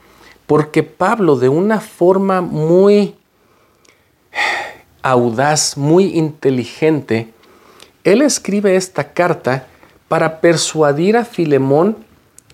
Porque 0.46 0.82
Pablo, 0.82 1.36
de 1.36 1.48
una 1.48 1.80
forma 1.80 2.40
muy 2.40 3.14
audaz, 5.02 5.76
muy 5.76 6.16
inteligente, 6.16 7.32
él 8.04 8.22
escribe 8.22 8.76
esta 8.76 9.12
carta 9.12 9.66
para 10.08 10.40
persuadir 10.40 11.16
a 11.16 11.24
Filemón 11.24 11.96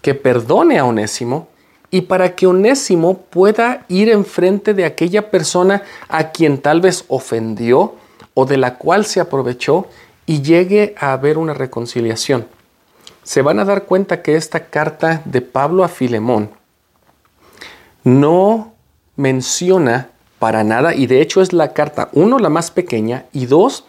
que 0.03 0.15
perdone 0.15 0.79
a 0.79 0.85
Onésimo 0.85 1.49
y 1.91 2.03
para 2.03 2.37
que 2.37 2.47
Onésimo 2.47 3.19
pueda 3.19 3.85
ir 3.89 4.09
enfrente 4.09 4.75
de 4.75 4.85
aquella 4.85 5.31
persona 5.31 5.83
a 6.09 6.31
quien 6.31 6.59
tal 6.59 6.81
vez 6.81 7.05
ofendió 7.09 7.95
o 8.35 8.47
de 8.47 8.57
la 8.57 8.77
cual 8.77 9.05
se 9.05 9.21
aprovechó 9.21 9.89
y 10.27 10.43
llegue 10.43 10.95
a 10.99 11.13
haber 11.13 11.37
una 11.37 11.55
reconciliación. 11.55 12.47
Se 13.25 13.43
van 13.43 13.59
a 13.59 13.65
dar 13.65 13.85
cuenta 13.85 14.23
que 14.23 14.37
esta 14.37 14.67
carta 14.67 15.23
de 15.25 15.41
Pablo 15.41 15.83
a 15.83 15.89
Filemón 15.89 16.51
no 18.05 18.73
menciona 19.17 20.11
para 20.39 20.65
nada, 20.65 20.95
y 20.95 21.07
de 21.07 21.21
hecho 21.21 21.43
es 21.43 21.53
la 21.53 21.75
carta, 21.75 22.09
uno, 22.13 22.39
la 22.39 22.49
más 22.49 22.71
pequeña, 22.71 23.27
y 23.33 23.47
dos, 23.47 23.85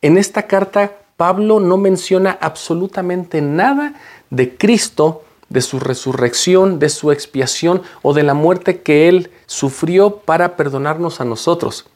en 0.00 0.16
esta 0.16 0.44
carta 0.44 0.92
Pablo 1.16 1.60
no 1.60 1.76
menciona 1.76 2.38
absolutamente 2.40 3.42
nada 3.42 3.94
de 4.30 4.56
Cristo, 4.56 5.23
de 5.48 5.60
su 5.60 5.80
resurrección, 5.80 6.78
de 6.78 6.88
su 6.88 7.12
expiación 7.12 7.82
o 8.02 8.14
de 8.14 8.22
la 8.22 8.34
muerte 8.34 8.82
que 8.82 9.08
Él 9.08 9.30
sufrió 9.46 10.16
para 10.18 10.56
perdonarnos 10.56 11.20
a 11.20 11.24
nosotros. 11.24 11.86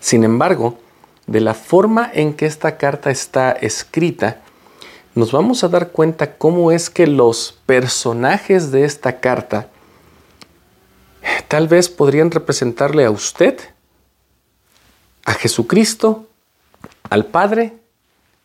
Sin 0.00 0.24
embargo, 0.24 0.78
de 1.26 1.40
la 1.40 1.54
forma 1.54 2.10
en 2.12 2.34
que 2.34 2.46
esta 2.46 2.76
carta 2.76 3.10
está 3.10 3.52
escrita, 3.52 4.40
nos 5.14 5.32
vamos 5.32 5.64
a 5.64 5.68
dar 5.68 5.90
cuenta 5.90 6.36
cómo 6.36 6.70
es 6.72 6.90
que 6.90 7.06
los 7.06 7.58
personajes 7.66 8.70
de 8.70 8.84
esta 8.84 9.20
carta 9.20 9.68
tal 11.48 11.68
vez 11.68 11.88
podrían 11.88 12.30
representarle 12.30 13.04
a 13.04 13.10
usted, 13.10 13.58
a 15.24 15.32
Jesucristo, 15.32 16.26
al 17.08 17.26
Padre, 17.26 17.74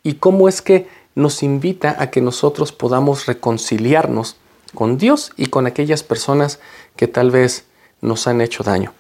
y 0.04 0.16
cómo 0.16 0.50
es 0.50 0.62
que 0.62 0.88
nos 1.16 1.44
invita 1.44 1.96
a 2.00 2.10
que 2.10 2.22
nosotros 2.22 2.72
podamos 2.72 3.26
reconciliarnos 3.26 4.38
con 4.74 4.98
Dios 4.98 5.32
y 5.36 5.48
con 5.48 5.68
aquellas 5.68 6.04
personas 6.04 6.60
que 6.96 7.08
tal 7.08 7.32
vez 7.32 7.66
nos 8.02 8.28
han 8.28 8.42
hecho 8.42 8.64
daño. 8.64 8.94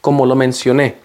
Como 0.00 0.26
lo 0.26 0.36
mencioné, 0.36 0.96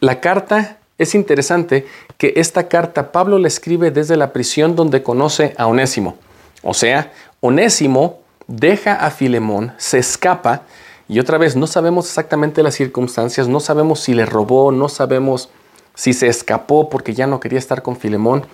la 0.00 0.20
carta 0.20 0.78
es 0.98 1.14
interesante 1.14 1.86
que 2.16 2.34
esta 2.36 2.68
carta 2.68 3.12
Pablo 3.12 3.38
la 3.38 3.48
escribe 3.48 3.90
desde 3.90 4.16
la 4.16 4.32
prisión 4.32 4.74
donde 4.74 5.02
conoce 5.02 5.54
a 5.56 5.66
Onésimo. 5.66 6.16
O 6.62 6.74
sea, 6.74 7.12
Onésimo 7.40 8.20
deja 8.48 8.94
a 8.94 9.10
Filemón, 9.10 9.72
se 9.78 9.98
escapa 9.98 10.62
y 11.08 11.20
otra 11.20 11.38
vez 11.38 11.54
no 11.54 11.66
sabemos 11.66 12.06
exactamente 12.06 12.62
las 12.62 12.74
circunstancias, 12.74 13.48
no 13.48 13.60
sabemos 13.60 14.00
si 14.00 14.14
le 14.14 14.26
robó, 14.26 14.72
no 14.72 14.88
sabemos 14.88 15.48
si 15.94 16.12
se 16.12 16.26
escapó 16.26 16.90
porque 16.90 17.14
ya 17.14 17.26
no 17.26 17.40
quería 17.40 17.58
estar 17.58 17.82
con 17.82 17.96
Filemón, 17.96 18.46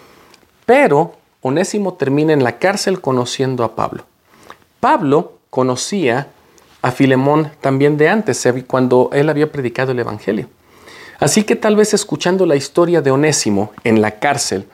pero 0.67 1.15
Onésimo 1.43 1.95
termina 1.95 2.33
en 2.33 2.43
la 2.43 2.59
cárcel 2.59 3.01
conociendo 3.01 3.65
a 3.65 3.75
Pablo. 3.75 4.07
Pablo 4.81 5.39
conocía 5.51 6.29
a 6.83 6.91
Filemón 6.91 7.51
también 7.61 7.97
de 7.97 8.09
antes, 8.09 8.47
cuando 8.67 9.11
él 9.13 9.29
había 9.31 9.51
predicado 9.51 9.93
el 9.93 9.99
Evangelio. 9.99 10.49
Así 11.21 11.45
que 11.45 11.57
tal 11.57 11.77
vez 11.77 11.95
escuchando 11.95 12.45
la 12.45 12.57
historia 12.57 13.01
de 13.01 13.11
Onésimo 13.11 13.73
en 13.85 14.03
la 14.03 14.19
cárcel, 14.19 14.67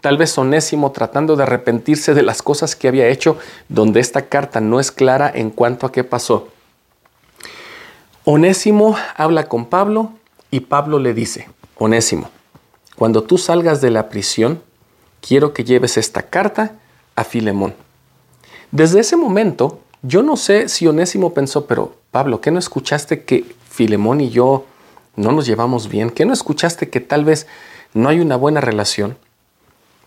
tal 0.00 0.16
vez 0.16 0.36
Onésimo 0.38 0.92
tratando 0.92 1.36
de 1.36 1.42
arrepentirse 1.42 2.14
de 2.14 2.22
las 2.22 2.42
cosas 2.42 2.76
que 2.76 2.88
había 2.88 3.08
hecho, 3.08 3.36
donde 3.68 4.00
esta 4.00 4.26
carta 4.26 4.60
no 4.60 4.80
es 4.80 4.90
clara 4.90 5.30
en 5.34 5.50
cuanto 5.50 5.86
a 5.86 5.92
qué 5.92 6.04
pasó. 6.04 6.48
Onésimo 8.24 8.96
habla 9.16 9.48
con 9.48 9.66
Pablo 9.66 10.12
y 10.50 10.60
Pablo 10.60 10.98
le 10.98 11.14
dice, 11.14 11.48
Onésimo, 11.76 12.30
cuando 12.96 13.22
tú 13.22 13.38
salgas 13.38 13.80
de 13.80 13.90
la 13.90 14.08
prisión, 14.08 14.62
quiero 15.20 15.52
que 15.52 15.64
lleves 15.64 15.96
esta 15.96 16.22
carta 16.22 16.72
a 17.14 17.24
Filemón 17.24 17.74
desde 18.70 19.00
ese 19.00 19.16
momento, 19.16 19.80
yo 20.02 20.22
no 20.22 20.36
sé 20.36 20.68
si 20.68 20.86
Onésimo 20.86 21.32
pensó, 21.32 21.66
pero 21.66 21.96
Pablo, 22.10 22.40
¿qué 22.40 22.50
no 22.50 22.58
escuchaste 22.58 23.24
que 23.24 23.44
Filemón 23.70 24.20
y 24.20 24.30
yo 24.30 24.66
no 25.16 25.32
nos 25.32 25.46
llevamos 25.46 25.88
bien? 25.88 26.10
¿Qué 26.10 26.24
no 26.24 26.32
escuchaste 26.32 26.90
que 26.90 27.00
tal 27.00 27.24
vez 27.24 27.46
no 27.94 28.08
hay 28.08 28.20
una 28.20 28.36
buena 28.36 28.60
relación? 28.60 29.16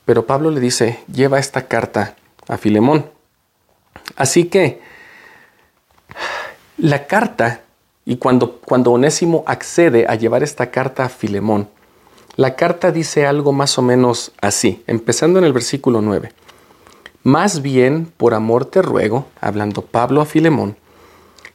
Pero 0.05 0.25
Pablo 0.27 0.51
le 0.51 0.59
dice, 0.59 0.99
lleva 1.11 1.39
esta 1.39 1.67
carta 1.67 2.15
a 2.47 2.57
Filemón. 2.57 3.09
Así 4.15 4.45
que 4.45 4.81
la 6.77 7.07
carta, 7.07 7.61
y 8.05 8.17
cuando, 8.17 8.59
cuando 8.59 8.91
Onésimo 8.91 9.43
accede 9.47 10.05
a 10.07 10.15
llevar 10.15 10.43
esta 10.43 10.69
carta 10.69 11.05
a 11.05 11.09
Filemón, 11.09 11.67
la 12.35 12.55
carta 12.55 12.91
dice 12.91 13.25
algo 13.25 13.51
más 13.51 13.77
o 13.77 13.81
menos 13.81 14.31
así, 14.41 14.83
empezando 14.87 15.39
en 15.39 15.45
el 15.45 15.53
versículo 15.53 16.01
9. 16.01 16.31
Más 17.23 17.61
bien, 17.61 18.11
por 18.17 18.33
amor 18.33 18.65
te 18.65 18.81
ruego, 18.81 19.25
hablando 19.39 19.81
Pablo 19.81 20.21
a 20.21 20.25
Filemón, 20.25 20.77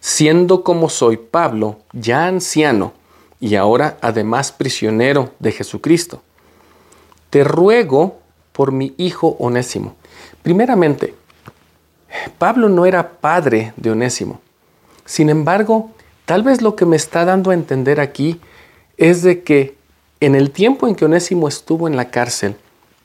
siendo 0.01 0.63
como 0.63 0.89
soy 0.89 1.17
Pablo, 1.17 1.79
ya 1.93 2.27
anciano, 2.27 2.93
y 3.41 3.57
ahora 3.57 3.97
además 4.01 4.53
prisionero 4.53 5.31
de 5.39 5.53
Jesucristo, 5.53 6.23
te 7.31 7.43
ruego 7.43 8.19
por 8.53 8.73
mi 8.73 8.95
hijo 8.97 9.37
Onésimo. 9.39 9.97
Primeramente, 10.43 11.15
Pablo 12.39 12.69
no 12.69 12.87
era 12.87 13.11
padre 13.21 13.73
de 13.77 13.91
Onésimo. 13.91 14.41
Sin 15.05 15.29
embargo, 15.29 15.91
tal 16.25 16.43
vez 16.43 16.63
lo 16.63 16.77
que 16.77 16.87
me 16.87 16.97
está 16.97 17.25
dando 17.25 17.51
a 17.51 17.55
entender 17.55 18.01
aquí 18.01 18.41
es 18.97 19.23
de 19.23 19.43
que 19.43 19.76
en 20.21 20.35
el 20.35 20.51
tiempo 20.51 20.89
en 20.89 20.95
que 20.95 21.05
Onésimo 21.05 21.49
estuvo 21.49 21.89
en 21.89 21.97
la 21.97 22.11
cárcel, 22.11 22.57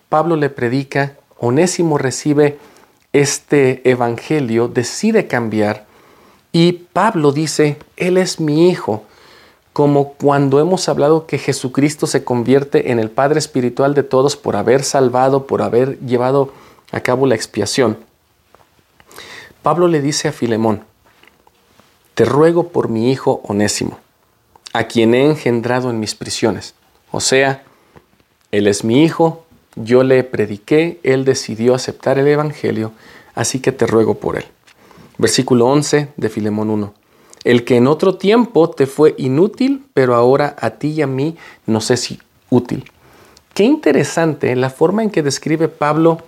Pablo 0.10 0.36
le 0.36 0.50
predica 0.50 1.18
Onésimo 1.40 1.98
recibe 1.98 2.58
este 3.14 3.90
evangelio, 3.90 4.68
decide 4.68 5.28
cambiar 5.28 5.86
y 6.52 6.74
Pablo 6.94 7.32
dice, 7.32 7.78
Él 7.98 8.18
es 8.18 8.40
mi 8.40 8.70
hijo, 8.70 9.04
como 9.74 10.14
cuando 10.14 10.60
hemos 10.60 10.88
hablado 10.90 11.26
que 11.26 11.38
Jesucristo 11.38 12.08
se 12.08 12.24
convierte 12.24 12.92
en 12.92 13.00
el 13.00 13.10
Padre 13.10 13.40
Espiritual 13.40 13.94
de 13.94 14.04
todos 14.04 14.36
por 14.36 14.56
haber 14.56 14.84
salvado, 14.84 15.48
por 15.48 15.62
haber 15.62 15.98
llevado 16.00 16.54
a 16.92 17.00
cabo 17.00 17.26
la 17.26 17.36
expiación. 17.36 17.98
Pablo 19.64 19.88
le 19.88 20.02
dice 20.02 20.28
a 20.28 20.32
Filemón, 20.32 20.84
te 22.16 22.26
ruego 22.26 22.70
por 22.70 22.90
mi 22.90 23.12
hijo 23.12 23.42
Onésimo, 23.46 23.98
a 24.74 24.84
quien 24.84 25.14
he 25.14 25.26
engendrado 25.26 25.90
en 25.90 26.00
mis 26.00 26.16
prisiones. 26.16 26.76
O 27.12 27.20
sea, 27.20 27.64
Él 28.52 28.68
es 28.68 28.84
mi 28.84 29.04
hijo, 29.04 29.46
yo 29.76 30.04
le 30.04 30.24
prediqué, 30.24 31.00
él 31.04 31.24
decidió 31.24 31.74
aceptar 31.74 32.20
el 32.20 32.28
Evangelio, 32.28 32.92
así 33.36 33.60
que 33.60 33.72
te 33.72 33.88
ruego 33.88 34.16
por 34.16 34.38
él. 34.38 34.46
Versículo 35.18 35.68
11 35.68 36.10
de 36.18 36.30
Filemón 36.30 36.70
1. 36.70 36.94
El 37.44 37.64
que 37.64 37.78
en 37.78 37.88
otro 37.88 38.16
tiempo 38.16 38.70
te 38.70 38.86
fue 38.86 39.16
inútil, 39.18 39.86
pero 39.94 40.16
ahora 40.16 40.56
a 40.60 40.72
ti 40.72 40.90
y 40.90 41.02
a 41.02 41.08
mí 41.08 41.38
no 41.66 41.82
sé 41.82 41.98
si 41.98 42.20
útil. 42.50 42.84
Qué 43.54 43.64
interesante 43.64 44.56
la 44.56 44.70
forma 44.70 45.04
en 45.04 45.10
que 45.10 45.24
describe 45.24 45.68
Pablo 45.68 46.20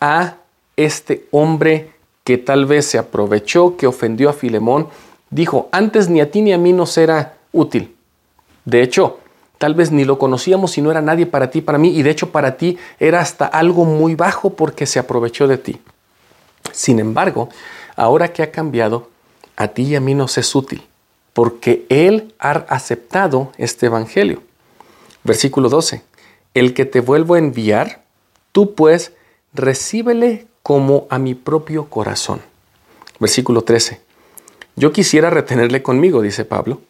a 0.00 0.36
este 0.76 1.26
hombre 1.30 1.92
que 2.22 2.38
tal 2.38 2.64
vez 2.66 2.86
se 2.86 2.98
aprovechó, 2.98 3.76
que 3.76 3.86
ofendió 3.86 4.30
a 4.30 4.32
Filemón. 4.32 4.88
Dijo, 5.30 5.68
antes 5.72 6.08
ni 6.08 6.20
a 6.20 6.30
ti 6.30 6.42
ni 6.42 6.52
a 6.52 6.58
mí 6.58 6.72
nos 6.72 6.90
será 6.90 7.36
útil. 7.52 7.94
De 8.64 8.82
hecho, 8.82 9.18
Tal 9.64 9.74
vez 9.74 9.90
ni 9.90 10.04
lo 10.04 10.18
conocíamos 10.18 10.76
y 10.76 10.82
no 10.82 10.90
era 10.90 11.00
nadie 11.00 11.24
para 11.24 11.48
ti, 11.48 11.62
para 11.62 11.78
mí, 11.78 11.88
y 11.96 12.02
de 12.02 12.10
hecho 12.10 12.28
para 12.30 12.58
ti 12.58 12.76
era 13.00 13.20
hasta 13.20 13.46
algo 13.46 13.86
muy 13.86 14.14
bajo 14.14 14.50
porque 14.50 14.84
se 14.84 14.98
aprovechó 14.98 15.48
de 15.48 15.56
ti. 15.56 15.80
Sin 16.70 16.98
embargo, 16.98 17.48
ahora 17.96 18.30
que 18.30 18.42
ha 18.42 18.50
cambiado, 18.50 19.08
a 19.56 19.68
ti 19.68 19.84
y 19.84 19.94
a 19.94 20.02
mí 20.02 20.14
nos 20.14 20.36
es 20.36 20.54
útil, 20.54 20.82
porque 21.32 21.86
Él 21.88 22.34
ha 22.38 22.50
aceptado 22.50 23.52
este 23.56 23.86
Evangelio. 23.86 24.42
Versículo 25.22 25.70
12. 25.70 26.02
El 26.52 26.74
que 26.74 26.84
te 26.84 27.00
vuelvo 27.00 27.32
a 27.32 27.38
enviar, 27.38 28.02
tú 28.52 28.74
pues 28.74 29.12
recíbele 29.54 30.46
como 30.62 31.06
a 31.08 31.18
mi 31.18 31.34
propio 31.34 31.88
corazón. 31.88 32.42
Versículo 33.18 33.62
13. 33.62 33.98
Yo 34.76 34.92
quisiera 34.92 35.30
retenerle 35.30 35.82
conmigo, 35.82 36.20
dice 36.20 36.44
Pablo, 36.44 36.82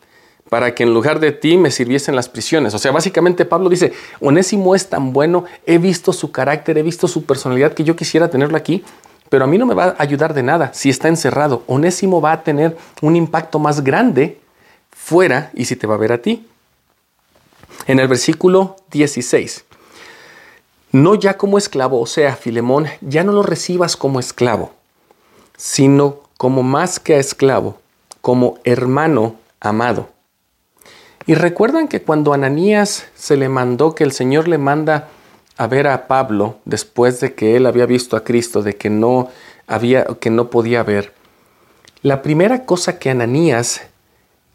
para 0.49 0.75
que 0.75 0.83
en 0.83 0.93
lugar 0.93 1.21
de 1.21 1.33
ti 1.33 1.57
me 1.57 1.71
sirviesen 1.71 2.15
las 2.15 2.29
prisiones. 2.29 2.75
O 2.75 2.79
sea, 2.79 2.93
básicamente 2.93 3.45
Pablo 3.45 3.69
dice, 3.69 3.93
Onésimo 4.21 4.75
es 4.75 4.89
tan 4.89 5.13
bueno, 5.13 5.45
he 5.67 5.79
visto 5.79 6.13
su 6.13 6.31
carácter, 6.33 6.79
he 6.79 6.83
visto 6.83 7.09
su 7.09 7.25
personalidad 7.25 7.73
que 7.73 7.85
yo 7.85 7.97
quisiera 7.97 8.29
tenerlo 8.29 8.57
aquí, 8.57 8.85
pero 9.31 9.45
a 9.45 9.47
mí 9.47 9.59
no 9.59 9.67
me 9.67 9.75
va 9.75 9.85
a 9.85 9.97
ayudar 9.99 10.35
de 10.35 10.43
nada 10.43 10.73
si 10.75 10.91
está 10.91 11.09
encerrado. 11.09 11.63
Onésimo 11.67 12.21
va 12.21 12.33
a 12.33 12.43
tener 12.43 12.77
un 13.01 13.17
impacto 13.17 13.59
más 13.59 13.83
grande 13.83 14.39
fuera 14.91 15.51
y 15.55 15.65
si 15.65 15.77
te 15.77 15.87
va 15.87 15.95
a 15.95 15.99
ver 15.99 16.13
a 16.13 16.23
ti. 16.23 16.47
En 17.87 17.99
el 17.99 18.07
versículo 18.07 18.77
16, 18.93 19.65
no 20.93 21.15
ya 21.17 21.37
como 21.37 21.59
esclavo, 21.59 22.01
o 22.01 22.07
sea, 22.07 22.37
Filemón, 22.37 22.87
ya 23.01 23.25
no 23.25 23.33
lo 23.33 23.43
recibas 23.43 23.97
como 23.97 24.21
esclavo, 24.21 24.73
sino 25.57 26.21
como 26.37 26.63
más 26.63 27.01
que 27.01 27.15
a 27.15 27.19
esclavo, 27.19 27.79
como 28.21 28.59
hermano 28.63 29.35
amado 29.59 30.14
y 31.27 31.35
recuerdan 31.35 31.89
que 31.89 32.03
cuando 32.03 32.35
Ananías 32.35 33.07
se 33.15 33.37
le 33.37 33.49
mandó 33.49 33.95
que 33.95 34.05
el 34.05 34.13
Señor 34.13 34.49
le 34.49 34.59
manda 34.59 35.09
a 35.57 35.67
ver 35.67 35.87
a 35.87 36.07
Pablo 36.07 36.59
después 36.65 37.21
de 37.21 37.35
que 37.35 37.57
él 37.57 37.67
había 37.67 37.87
visto 37.87 38.17
a 38.17 38.25
Cristo, 38.25 38.63
de 38.63 38.77
que 38.77 38.91
no 38.91 39.31
había 39.67 40.05
que 40.21 40.31
no 40.31 40.51
podía 40.51 40.83
ver. 40.83 41.15
La 42.03 42.21
primera 42.21 42.67
cosa 42.67 42.99
que 42.99 43.11
Ananías 43.11 43.83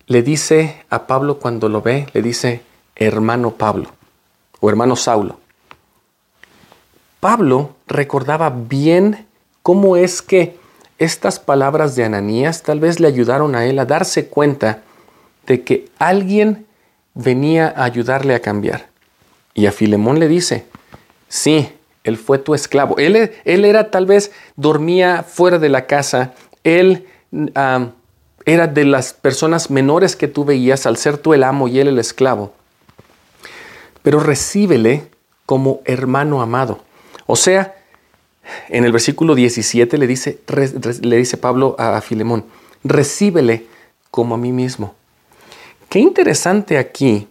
le 0.06 0.22
dice 0.22 0.84
a 0.90 1.08
Pablo 1.08 1.40
cuando 1.40 1.70
lo 1.70 1.82
ve, 1.82 2.08
le 2.14 2.22
dice 2.22 2.62
hermano 2.96 3.52
Pablo 3.52 3.90
o 4.60 4.70
hermano 4.70 4.96
Saulo. 4.96 5.40
Pablo 7.20 7.76
recordaba 7.88 8.50
bien 8.50 9.26
cómo 9.64 9.98
es 9.98 10.22
que 10.22 10.58
estas 11.00 11.40
palabras 11.40 11.96
de 11.96 12.04
Ananías 12.04 12.62
tal 12.62 12.80
vez 12.80 13.00
le 13.00 13.08
ayudaron 13.08 13.56
a 13.56 13.66
él 13.66 13.80
a 13.80 13.86
darse 13.86 14.28
cuenta 14.28 14.84
de 15.50 15.64
que 15.64 15.90
alguien 15.98 16.68
venía 17.16 17.74
a 17.76 17.84
ayudarle 17.84 18.36
a 18.36 18.40
cambiar. 18.40 18.88
Y 19.56 19.66
a 19.66 19.72
Filemón 19.72 20.20
le 20.20 20.28
dice, 20.28 20.66
sí, 21.28 21.70
él 22.04 22.18
fue 22.18 22.38
tu 22.38 22.54
esclavo. 22.54 22.98
Él, 23.00 23.32
era 23.44 23.90
tal 23.90 24.06
vez, 24.06 24.32
dormía 24.56 25.24
fuera 25.24 25.58
de 25.58 25.70
la 25.70 25.88
casa, 25.88 26.36
él 26.64 27.08
era 28.46 28.68
de 28.68 28.86
las 28.86 29.14
personas 29.14 29.72
menores 29.72 30.16
que 30.16 30.28
tú 30.28 30.46
veías 30.46 30.86
al 30.86 30.98
ser 30.98 31.18
tú 31.18 31.34
el 31.34 31.44
amo 31.44 31.68
y 31.68 31.80
él 31.80 31.88
el 31.88 31.98
esclavo. 31.98 32.54
Pero 34.04 34.20
recíbele 34.20 35.08
como 35.48 35.82
hermano 35.86 36.44
amado. 36.44 36.84
O 37.26 37.36
sea, 37.36 37.76
en 38.70 38.86
el 38.86 38.92
versículo 38.92 39.34
17 39.34 39.98
le 39.98 40.06
dice, 40.06 40.40
le 41.02 41.18
dice 41.18 41.38
Pablo 41.38 41.76
a 41.80 42.00
Filemón, 42.02 42.46
recíbele 42.84 43.66
como 44.12 44.36
a 44.36 44.38
mí 44.38 44.52
mismo. 44.52 44.99
Qué 45.90 45.98
interesante 45.98 46.78
aquí 46.78 47.28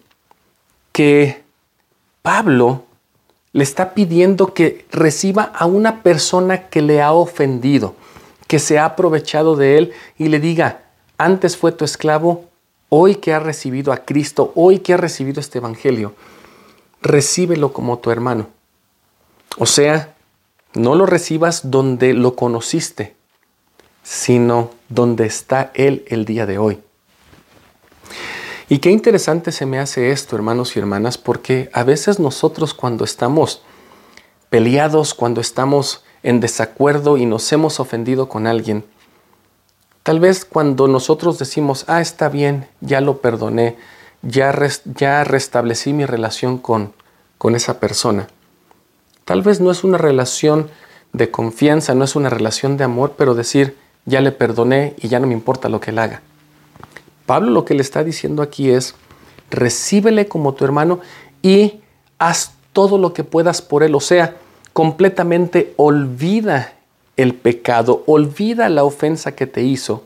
que 0.90 1.44
Pablo 2.22 2.82
le 3.52 3.62
está 3.62 3.94
pidiendo 3.94 4.52
que 4.52 4.84
reciba 4.90 5.44
a 5.44 5.66
una 5.66 6.02
persona 6.02 6.68
que 6.68 6.82
le 6.82 7.00
ha 7.00 7.12
ofendido, 7.12 7.94
que 8.48 8.58
se 8.58 8.80
ha 8.80 8.84
aprovechado 8.84 9.54
de 9.54 9.78
él 9.78 9.92
y 10.18 10.26
le 10.26 10.40
diga, 10.40 10.82
antes 11.18 11.56
fue 11.56 11.70
tu 11.70 11.84
esclavo, 11.84 12.46
hoy 12.88 13.14
que 13.14 13.32
ha 13.32 13.38
recibido 13.38 13.92
a 13.92 13.98
Cristo, 13.98 14.52
hoy 14.56 14.80
que 14.80 14.92
ha 14.92 14.96
recibido 14.96 15.38
este 15.38 15.58
Evangelio, 15.58 16.14
recíbelo 17.00 17.72
como 17.72 17.98
tu 17.98 18.10
hermano. 18.10 18.48
O 19.58 19.66
sea, 19.66 20.16
no 20.74 20.96
lo 20.96 21.06
recibas 21.06 21.70
donde 21.70 22.12
lo 22.12 22.34
conociste, 22.34 23.14
sino 24.02 24.70
donde 24.88 25.26
está 25.26 25.70
Él 25.74 26.04
el 26.08 26.24
día 26.24 26.44
de 26.44 26.58
hoy. 26.58 26.80
Y 28.70 28.80
qué 28.80 28.90
interesante 28.90 29.50
se 29.50 29.64
me 29.64 29.78
hace 29.78 30.10
esto, 30.10 30.36
hermanos 30.36 30.76
y 30.76 30.78
hermanas, 30.78 31.16
porque 31.16 31.70
a 31.72 31.84
veces 31.84 32.20
nosotros 32.20 32.74
cuando 32.74 33.02
estamos 33.04 33.62
peleados, 34.50 35.14
cuando 35.14 35.40
estamos 35.40 36.04
en 36.22 36.40
desacuerdo 36.40 37.16
y 37.16 37.24
nos 37.24 37.50
hemos 37.50 37.80
ofendido 37.80 38.28
con 38.28 38.46
alguien, 38.46 38.84
tal 40.02 40.20
vez 40.20 40.44
cuando 40.44 40.86
nosotros 40.86 41.38
decimos, 41.38 41.86
ah, 41.88 42.02
está 42.02 42.28
bien, 42.28 42.68
ya 42.82 43.00
lo 43.00 43.22
perdoné, 43.22 43.76
ya, 44.20 44.54
ya 44.84 45.24
restablecí 45.24 45.94
mi 45.94 46.04
relación 46.04 46.58
con, 46.58 46.92
con 47.38 47.54
esa 47.54 47.80
persona. 47.80 48.28
Tal 49.24 49.40
vez 49.40 49.60
no 49.60 49.70
es 49.70 49.82
una 49.82 49.96
relación 49.96 50.68
de 51.14 51.30
confianza, 51.30 51.94
no 51.94 52.04
es 52.04 52.16
una 52.16 52.28
relación 52.28 52.76
de 52.76 52.84
amor, 52.84 53.14
pero 53.16 53.34
decir, 53.34 53.78
ya 54.04 54.20
le 54.20 54.32
perdoné 54.32 54.94
y 54.98 55.08
ya 55.08 55.20
no 55.20 55.26
me 55.26 55.32
importa 55.32 55.70
lo 55.70 55.80
que 55.80 55.90
él 55.90 55.98
haga. 55.98 56.20
Pablo 57.28 57.50
lo 57.50 57.66
que 57.66 57.74
le 57.74 57.82
está 57.82 58.02
diciendo 58.02 58.42
aquí 58.42 58.70
es, 58.70 58.94
recíbele 59.50 60.28
como 60.28 60.54
tu 60.54 60.64
hermano 60.64 61.00
y 61.42 61.80
haz 62.18 62.54
todo 62.72 62.96
lo 62.96 63.12
que 63.12 63.22
puedas 63.22 63.60
por 63.60 63.82
él. 63.82 63.94
O 63.94 64.00
sea, 64.00 64.36
completamente 64.72 65.74
olvida 65.76 66.72
el 67.18 67.34
pecado, 67.34 68.02
olvida 68.06 68.70
la 68.70 68.82
ofensa 68.82 69.32
que 69.32 69.46
te 69.46 69.62
hizo 69.62 70.04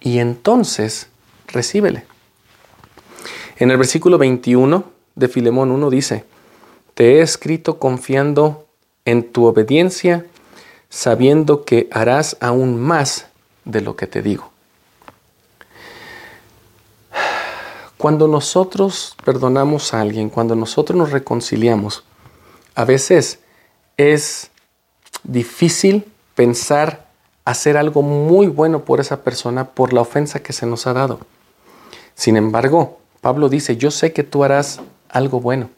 y 0.00 0.18
entonces 0.18 1.06
recíbele. 1.46 2.04
En 3.56 3.70
el 3.70 3.76
versículo 3.76 4.18
21 4.18 4.82
de 5.14 5.28
Filemón 5.28 5.70
1 5.70 5.88
dice, 5.88 6.24
te 6.94 7.12
he 7.12 7.20
escrito 7.20 7.78
confiando 7.78 8.66
en 9.04 9.30
tu 9.30 9.44
obediencia, 9.44 10.26
sabiendo 10.88 11.64
que 11.64 11.88
harás 11.92 12.36
aún 12.40 12.80
más 12.80 13.28
de 13.64 13.82
lo 13.82 13.94
que 13.94 14.08
te 14.08 14.20
digo. 14.20 14.53
Cuando 17.98 18.28
nosotros 18.28 19.16
perdonamos 19.24 19.94
a 19.94 20.00
alguien, 20.00 20.30
cuando 20.30 20.54
nosotros 20.54 20.98
nos 20.98 21.12
reconciliamos, 21.12 22.04
a 22.74 22.84
veces 22.84 23.38
es 23.96 24.50
difícil 25.22 26.04
pensar 26.34 27.06
hacer 27.44 27.76
algo 27.76 28.02
muy 28.02 28.46
bueno 28.46 28.84
por 28.84 29.00
esa 29.00 29.22
persona 29.22 29.70
por 29.70 29.92
la 29.92 30.00
ofensa 30.00 30.42
que 30.42 30.52
se 30.52 30.66
nos 30.66 30.86
ha 30.86 30.92
dado. 30.92 31.20
Sin 32.14 32.36
embargo, 32.36 33.00
Pablo 33.20 33.48
dice, 33.48 33.76
yo 33.76 33.90
sé 33.90 34.12
que 34.12 34.22
tú 34.22 34.44
harás 34.44 34.80
algo 35.08 35.40
bueno 35.40 35.70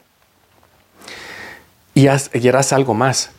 y, 1.93 2.07
harás 2.07 2.73
algo 2.73 2.93
más. 2.93 3.31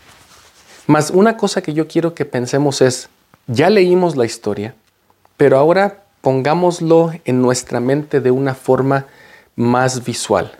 Más 0.86 1.10
una 1.10 1.36
cosa 1.36 1.62
que 1.62 1.74
yo 1.74 1.86
quiero 1.86 2.14
que 2.14 2.24
pensemos 2.24 2.80
es, 2.80 3.08
ya 3.46 3.70
leímos 3.70 4.16
la 4.16 4.24
historia, 4.24 4.74
pero 5.36 5.58
ahora 5.58 6.04
pongámoslo 6.20 7.12
en 7.24 7.42
nuestra 7.42 7.80
mente 7.80 8.20
de 8.20 8.30
una 8.30 8.54
forma 8.54 9.06
más 9.56 10.04
visual. 10.04 10.52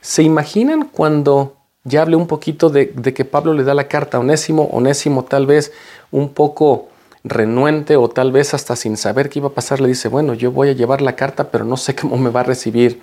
¿Se 0.00 0.22
imaginan 0.22 0.88
cuando 0.90 1.56
ya 1.84 2.02
hablé 2.02 2.16
un 2.16 2.26
poquito 2.26 2.68
de, 2.68 2.92
que 2.92 3.24
Pablo 3.24 3.54
le 3.54 3.64
da 3.64 3.74
la 3.74 3.88
carta 3.88 4.16
a 4.16 4.20
Onésimo, 4.20 4.64
Onésimo 4.72 5.24
tal 5.24 5.46
vez 5.46 5.72
un 6.10 6.30
poco 6.30 6.88
renuente 7.24 7.96
o 7.96 8.08
tal 8.08 8.32
vez 8.32 8.54
hasta 8.54 8.76
sin 8.76 8.96
saber 8.96 9.28
qué 9.28 9.38
iba 9.38 9.48
a 9.48 9.52
pasar, 9.52 9.80
le 9.80 9.88
dice, 9.88 10.08
bueno, 10.08 10.34
yo 10.34 10.50
voy 10.50 10.68
a 10.68 10.72
llevar 10.72 11.00
la 11.00 11.16
carta, 11.16 11.50
pero 11.50 11.64
no 11.64 11.76
sé 11.76 11.94
cómo 11.96 12.16
me 12.16 12.30
va 12.30 12.40
a 12.40 12.44
recibir 12.44 13.00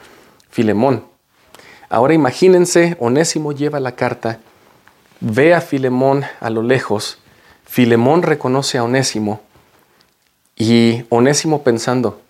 Filemón. 0.50 1.06
Ahora 1.90 2.14
imagínense, 2.14 2.98
Onésimo 3.00 3.52
lleva 3.52 3.80
la 3.80 3.96
carta, 3.96 4.40
ve 5.20 5.54
a 5.54 5.62
Filemón 5.62 6.26
a 6.40 6.50
lo 6.50 6.62
lejos, 6.62 7.20
Filemón 7.66 8.24
reconoce 8.24 8.78
a 8.78 8.84
Onésimo 8.84 9.42
y 10.56 11.06
Onésimo 11.10 11.64
pensando, 11.64 12.22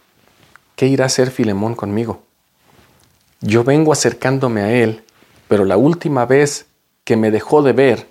¿qué 0.76 0.88
irá 0.88 1.06
a 1.06 1.08
hacer 1.08 1.32
Filemón 1.32 1.76
conmigo? 1.76 2.24
Yo 3.42 3.64
vengo 3.64 3.92
acercándome 3.92 4.62
a 4.62 4.72
él, 4.72 5.04
pero 5.48 5.66
la 5.66 5.78
última 5.78 6.26
vez 6.26 6.66
que 7.04 7.18
me 7.18 7.32
dejó 7.32 7.62
de 7.62 7.74
ver, 7.74 8.08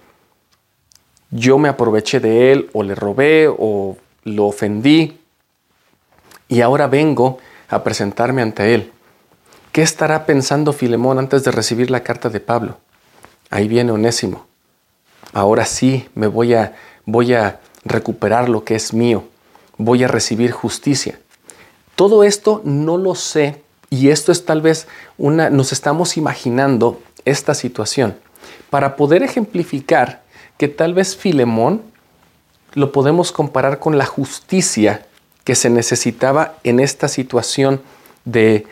yo 1.30 1.56
me 1.58 1.70
aproveché 1.70 2.20
de 2.20 2.52
él 2.52 2.68
o 2.74 2.82
le 2.82 2.94
robé 2.94 3.48
o 3.48 3.96
lo 4.24 4.46
ofendí 4.46 5.18
y 6.48 6.60
ahora 6.60 6.86
vengo 6.86 7.38
a 7.70 7.82
presentarme 7.82 8.42
ante 8.42 8.74
él. 8.74 8.92
¿Qué 9.72 9.80
estará 9.80 10.26
pensando 10.26 10.74
Filemón 10.74 11.18
antes 11.18 11.44
de 11.44 11.50
recibir 11.50 11.90
la 11.90 12.02
carta 12.02 12.28
de 12.28 12.40
Pablo? 12.40 12.76
Ahí 13.48 13.68
viene 13.68 13.92
Onésimo. 13.92 14.44
Ahora 15.32 15.64
sí 15.64 16.06
me 16.14 16.26
voy 16.26 16.52
a 16.52 16.76
voy 17.06 17.32
a 17.32 17.60
recuperar 17.84 18.50
lo 18.50 18.64
que 18.64 18.74
es 18.74 18.92
mío 18.92 19.24
voy 19.78 20.04
a 20.04 20.08
recibir 20.08 20.52
justicia. 20.52 21.18
Todo 21.96 22.24
esto 22.24 22.60
no 22.64 22.96
lo 22.96 23.14
sé 23.14 23.62
y 23.90 24.08
esto 24.08 24.32
es 24.32 24.44
tal 24.44 24.62
vez 24.62 24.88
una, 25.18 25.50
nos 25.50 25.72
estamos 25.72 26.16
imaginando 26.16 27.00
esta 27.24 27.54
situación 27.54 28.16
para 28.70 28.96
poder 28.96 29.22
ejemplificar 29.22 30.22
que 30.56 30.68
tal 30.68 30.94
vez 30.94 31.16
Filemón 31.16 31.82
lo 32.74 32.92
podemos 32.92 33.32
comparar 33.32 33.78
con 33.78 33.98
la 33.98 34.06
justicia 34.06 35.06
que 35.44 35.54
se 35.54 35.70
necesitaba 35.70 36.54
en 36.64 36.80
esta 36.80 37.08
situación 37.08 37.82
de 38.24 38.66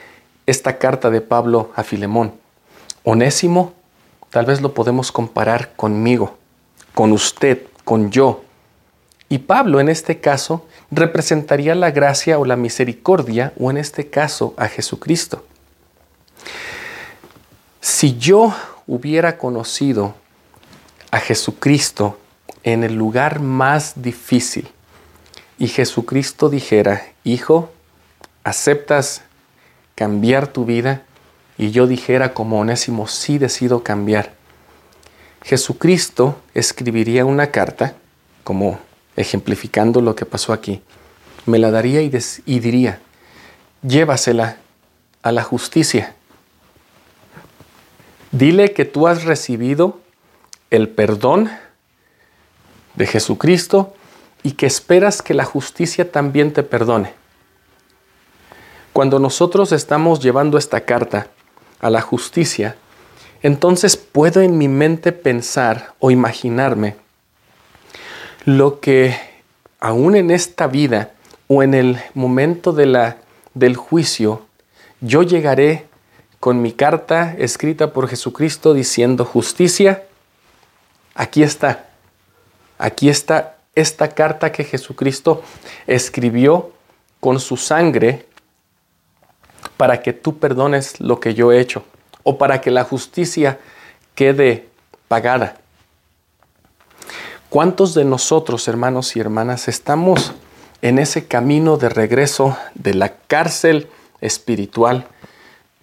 esta 0.47 0.79
carta 0.79 1.11
de 1.11 1.21
Pablo 1.21 1.71
a 1.75 1.83
Filemón. 1.83 2.33
Onésimo, 3.05 3.75
tal 4.31 4.47
vez 4.47 4.61
lo 4.61 4.73
podemos 4.73 5.13
comparar 5.13 5.73
conmigo, 5.77 6.39
con 6.95 7.13
usted, 7.13 7.63
con 7.85 8.11
yo. 8.11 8.43
Y 9.33 9.39
Pablo 9.39 9.79
en 9.79 9.89
este 9.89 10.19
caso 10.19 10.67
representaría 10.91 11.77
la 11.77 11.93
gracia 11.93 12.37
o 12.41 12.45
la 12.45 12.57
misericordia, 12.57 13.53
o 13.59 13.71
en 13.71 13.77
este 13.77 14.11
caso 14.11 14.55
a 14.57 14.67
Jesucristo. 14.67 15.47
Si 17.81 18.19
yo 18.19 18.53
hubiera 18.89 19.39
conocido 19.39 20.17
a 21.13 21.21
Jesucristo 21.21 22.19
en 22.65 22.83
el 22.83 22.97
lugar 22.97 23.39
más 23.39 24.03
difícil 24.03 24.69
y 25.59 25.69
Jesucristo 25.69 26.49
dijera, 26.51 27.07
hijo, 27.23 27.71
¿aceptas 28.43 29.23
cambiar 29.95 30.49
tu 30.49 30.65
vida? 30.65 31.05
Y 31.57 31.71
yo 31.71 31.87
dijera 31.87 32.35
como 32.35 32.59
onésimo, 32.59 33.07
sí 33.07 33.39
decido 33.39 33.85
cambiar. 33.85 34.33
Jesucristo 35.43 36.37
escribiría 36.53 37.25
una 37.25 37.53
carta, 37.53 37.95
como 38.43 38.81
ejemplificando 39.21 40.01
lo 40.01 40.15
que 40.15 40.27
pasó 40.27 40.53
aquí, 40.53 40.83
me 41.47 41.59
la 41.59 41.71
daría 41.71 42.03
y, 42.03 42.59
diría, 42.61 43.01
llévasela 43.83 44.57
a 45.23 45.33
la 45.33 45.43
justicia. 45.43 46.15
Dile 48.33 48.73
que 48.73 48.85
tú 48.85 49.07
has 49.07 49.25
recibido 49.25 50.01
el 50.71 50.89
perdón 50.89 51.51
de 52.95 53.07
Jesucristo 53.07 53.95
y 54.43 54.53
que 54.53 54.67
esperas 54.67 55.23
que 55.23 55.35
la 55.35 55.45
justicia 55.45 56.11
también 56.11 56.53
te 56.53 56.63
perdone. 56.63 57.13
Cuando 58.93 59.19
nosotros 59.19 59.73
estamos 59.73 60.21
llevando 60.21 60.59
esta 60.59 60.81
carta 60.83 61.29
a 61.81 61.91
la 61.91 62.01
justicia, 62.01 62.77
entonces 63.43 63.97
puedo 63.97 64.41
en 64.41 64.59
mi 64.59 64.69
mente 64.69 65.13
pensar 65.13 65.95
o 65.99 66.11
imaginarme 66.11 66.97
lo 68.45 68.81
que 68.81 69.17
aún 69.81 70.17
en 70.17 70.31
esta 70.31 70.67
vida 70.67 71.13
o 71.49 71.63
en 71.63 71.75
el 71.75 71.99
momento 72.15 72.73
de 72.73 72.87
la, 72.87 73.17
del 73.55 73.77
juicio, 73.77 74.47
yo 75.01 75.23
llegaré 75.23 75.87
con 76.39 76.63
mi 76.63 76.73
carta 76.73 77.35
escrita 77.39 77.93
por 77.93 78.09
Jesucristo 78.09 78.73
diciendo 78.73 79.25
justicia, 79.25 80.05
aquí 81.15 81.43
está, 81.43 81.91
aquí 82.79 83.09
está 83.09 83.59
esta 83.75 84.09
carta 84.09 84.53
que 84.53 84.65
Jesucristo 84.65 85.43
escribió 85.87 86.73
con 87.21 87.41
su 87.41 87.57
sangre 87.57 88.27
para 89.77 90.03
que 90.03 90.13
tú 90.13 90.39
perdones 90.39 91.01
lo 91.01 91.21
que 91.21 91.35
yo 91.35 91.53
he 91.53 91.61
hecho 91.61 91.85
o 92.23 92.39
para 92.39 92.61
que 92.61 92.71
la 92.71 92.85
justicia 92.85 93.59
quede 94.15 94.69
pagada. 95.09 95.60
¿Cuántos 97.51 97.95
de 97.95 98.05
nosotros, 98.05 98.69
hermanos 98.69 99.17
y 99.17 99.21
hermanas, 99.21 99.67
estamos 99.67 100.35
en 100.83 101.01
ese 101.01 101.27
camino 101.27 101.79
de 101.79 101.89
regreso 101.89 102.57
de 102.77 102.95
la 102.95 103.17
cárcel 103.17 103.89
espiritual 104.21 105.09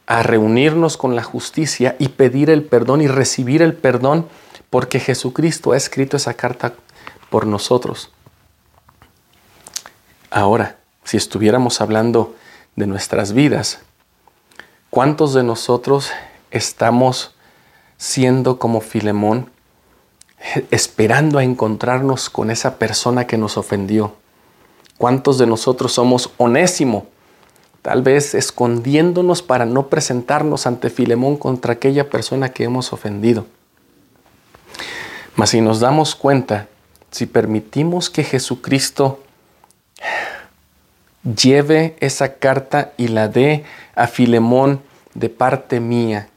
a 0.05 0.23
reunirnos 0.23 0.95
con 0.95 1.17
la 1.17 1.23
justicia 1.23 1.97
y 1.99 2.07
pedir 2.07 2.49
el 2.49 2.63
perdón 2.63 3.01
y 3.01 3.07
recibir 3.09 3.61
el 3.61 3.73
perdón 3.73 4.29
porque 4.69 5.01
Jesucristo 5.01 5.73
ha 5.73 5.77
escrito 5.77 6.15
esa 6.15 6.35
carta 6.35 6.73
por 7.29 7.45
nosotros. 7.45 8.11
Ahora, 10.31 10.77
si 11.03 11.17
estuviéramos 11.17 11.81
hablando 11.81 12.33
de 12.77 12.87
nuestras 12.87 13.33
vidas, 13.33 13.79
¿cuántos 14.89 15.33
de 15.33 15.43
nosotros 15.43 16.11
estamos 16.49 17.35
siendo 17.97 18.57
como 18.57 18.79
Filemón, 18.79 19.51
esperando 20.71 21.39
a 21.39 21.43
encontrarnos 21.43 22.29
con 22.29 22.51
esa 22.51 22.77
persona 22.77 23.27
que 23.27 23.37
nos 23.37 23.57
ofendió? 23.57 24.15
¿Cuántos 24.97 25.37
de 25.37 25.47
nosotros 25.47 25.93
somos 25.93 26.31
onésimo? 26.37 27.07
Tal 27.81 28.01
vez 28.01 28.33
escondiéndonos 28.33 29.41
para 29.41 29.65
no 29.65 29.87
presentarnos 29.87 30.67
ante 30.67 30.89
Filemón 30.89 31.37
contra 31.37 31.73
aquella 31.73 32.09
persona 32.09 32.49
que 32.49 32.63
hemos 32.63 32.91
ofendido. 32.91 33.45
Mas 35.35 35.51
si 35.51 35.61
nos 35.61 35.79
damos 35.79 36.15
cuenta, 36.15 36.67
si 37.11 37.27
permitimos 37.27 38.09
que 38.09 38.23
Jesucristo 38.23 39.23
lleve 41.23 41.95
esa 41.99 42.33
carta 42.35 42.93
y 42.97 43.07
la 43.07 43.27
dé 43.27 43.63
a 43.95 44.07
Filemón 44.07 44.81
de 45.13 45.29
parte 45.29 45.79
mía, 45.79 46.29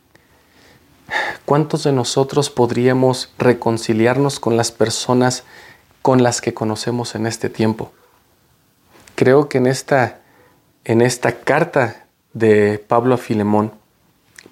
¿cuántos 1.45 1.85
de 1.85 1.93
nosotros 1.93 2.51
podríamos 2.51 3.33
reconciliarnos 3.39 4.41
con 4.41 4.57
las 4.57 4.73
personas 4.73 5.45
con 6.03 6.23
las 6.23 6.41
que 6.41 6.55
conocemos 6.55 7.15
en 7.15 7.27
este 7.27 7.51
tiempo? 7.51 7.93
Creo 9.15 9.49
que 9.49 9.59
en 9.59 9.67
esta, 9.67 10.21
en 10.85 11.03
esta 11.03 11.41
carta 11.41 12.07
de 12.33 12.79
Pablo 12.79 13.15
a 13.15 13.19
Filemón 13.19 13.73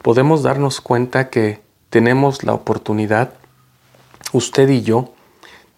podemos 0.02 0.42
darnos 0.42 0.80
cuenta 0.80 1.30
que 1.30 1.60
tenemos 1.90 2.44
la 2.44 2.54
oportunidad 2.54 3.32
usted 4.32 4.68
y 4.68 4.82
yo, 4.82 5.12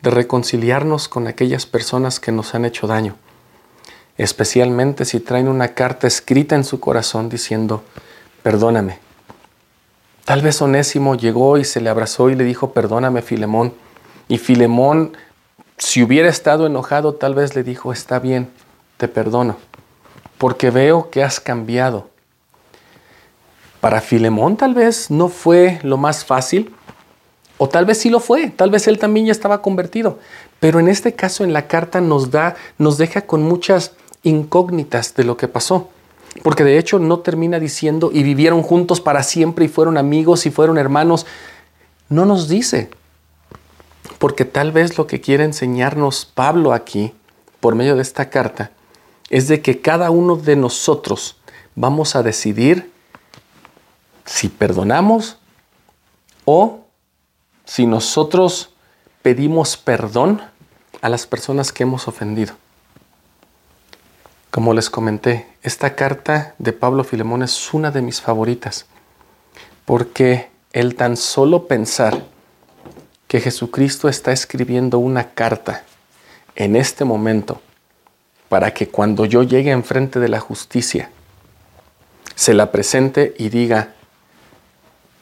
de 0.03 0.11
reconciliarnos 0.11 1.09
con 1.09 1.27
aquellas 1.27 1.67
personas 1.67 2.21
que 2.21 2.33
nos 2.33 2.55
han 2.55 2.65
hecho 2.65 2.87
daño, 2.87 3.17
especialmente 4.17 5.05
si 5.05 5.21
traen 5.21 5.49
una 5.49 5.69
carta 5.75 6.07
escrita 6.07 6.57
en 6.57 6.65
su 6.65 6.81
corazón 6.81 7.29
diciendo, 7.29 7.85
perdóname. 8.43 9.10
Tal 10.25 10.43
vez 10.43 10.61
Onésimo 10.63 11.15
llegó 11.15 11.59
y 11.59 11.65
se 11.65 11.81
le 11.81 11.91
abrazó 11.91 12.31
y 12.31 12.35
le 12.35 12.45
dijo, 12.45 12.73
perdóname 12.73 13.23
Filemón. 13.23 13.73
Y 14.29 14.39
Filemón, 14.39 15.17
si 15.77 16.03
hubiera 16.03 16.29
estado 16.29 16.67
enojado, 16.67 17.15
tal 17.15 17.35
vez 17.35 17.55
le 17.57 17.63
dijo, 17.63 17.93
está 17.93 18.19
bien, 18.19 18.51
te 18.97 19.09
perdono, 19.09 19.57
porque 20.39 20.71
veo 20.71 21.11
que 21.11 21.23
has 21.23 21.41
cambiado. 21.41 22.09
Para 23.81 24.01
Filemón 24.01 24.57
tal 24.57 24.75
vez 24.75 25.11
no 25.11 25.29
fue 25.29 25.81
lo 25.83 25.97
más 25.97 26.25
fácil, 26.25 26.75
o 27.57 27.69
tal 27.69 27.87
vez 27.87 27.99
sí 27.99 28.11
lo 28.11 28.21
fue, 28.21 28.49
tal 28.51 28.71
vez 28.71 28.87
él 28.89 28.99
también 28.99 29.27
ya 29.27 29.33
estaba 29.33 29.63
convertido. 29.63 30.19
Pero 30.61 30.81
en 30.81 30.89
este 30.89 31.15
caso 31.15 31.45
en 31.45 31.53
la 31.53 31.67
carta 31.67 32.01
nos 32.01 32.31
da, 32.31 32.57
nos 32.79 32.99
deja 32.99 33.23
con 33.23 33.43
muchas 33.43 33.93
incógnitas 34.23 35.15
de 35.15 35.25
lo 35.25 35.37
que 35.37 35.49
pasó. 35.49 35.89
Porque 36.43 36.65
de 36.65 36.79
hecho 36.79 36.99
no 36.99 37.21
termina 37.21 37.59
diciendo 37.59 38.11
y 38.13 38.23
vivieron 38.23 38.63
juntos 38.63 39.01
para 39.01 39.23
siempre 39.23 39.65
y 39.65 39.69
fueron 39.69 39.99
amigos 39.99 40.47
y 40.47 40.51
fueron 40.51 40.79
hermanos. 40.79 41.27
No 42.09 42.25
nos 42.25 42.49
dice. 42.49 42.91
Porque 44.19 44.45
tal 44.45 44.73
vez 44.73 44.99
lo 44.99 45.07
que 45.07 45.21
quiere 45.21 45.45
enseñarnos 45.45 46.25
Pablo 46.27 46.73
aquí, 46.73 47.15
por 47.59 47.75
medio 47.75 47.97
de 47.97 48.03
esta 48.03 48.31
carta, 48.31 48.71
es 49.29 49.49
de 49.49 49.63
que 49.63 49.81
cada 49.81 50.11
uno 50.11 50.37
de 50.37 50.57
nosotros 50.57 51.37
vamos 51.75 52.17
a 52.17 52.23
decidir 52.23 52.91
si 54.25 54.49
perdonamos 54.49 55.39
o 56.45 56.81
si 57.65 57.87
nosotros 57.87 58.71
pedimos 59.23 59.77
perdón 59.77 60.43
a 61.01 61.09
las 61.09 61.27
personas 61.27 61.73
que 61.73 61.85
hemos 61.85 62.09
ofendido. 62.09 62.55
Como 64.51 64.75
les 64.75 64.91
comenté, 64.91 65.47
esta 65.63 65.95
carta 65.95 66.55
de 66.59 66.73
Pablo 66.73 67.05
Filemón 67.05 67.43
es 67.43 67.73
una 67.73 67.91
de 67.91 68.03
mis 68.03 68.21
favoritas, 68.21 68.87
porque 69.85 70.51
el 70.73 70.97
tan 70.97 71.17
solo 71.17 71.67
pensar 71.67 72.25
que 73.29 73.41
Jesucristo 73.41 74.09
está 74.09 74.33
escribiendo 74.33 74.99
una 74.99 75.31
carta 75.31 75.85
en 76.57 76.77
este 76.77 77.05
momento 77.05 77.61
para 78.49 78.75
que 78.75 78.89
cuando 78.89 79.25
yo 79.25 79.43
llegue 79.43 79.71
enfrente 79.71 80.19
de 80.19 80.29
la 80.29 80.41
justicia, 80.41 81.11
se 82.35 82.55
la 82.55 82.73
presente 82.73 83.35
y 83.39 83.49
diga, 83.51 83.95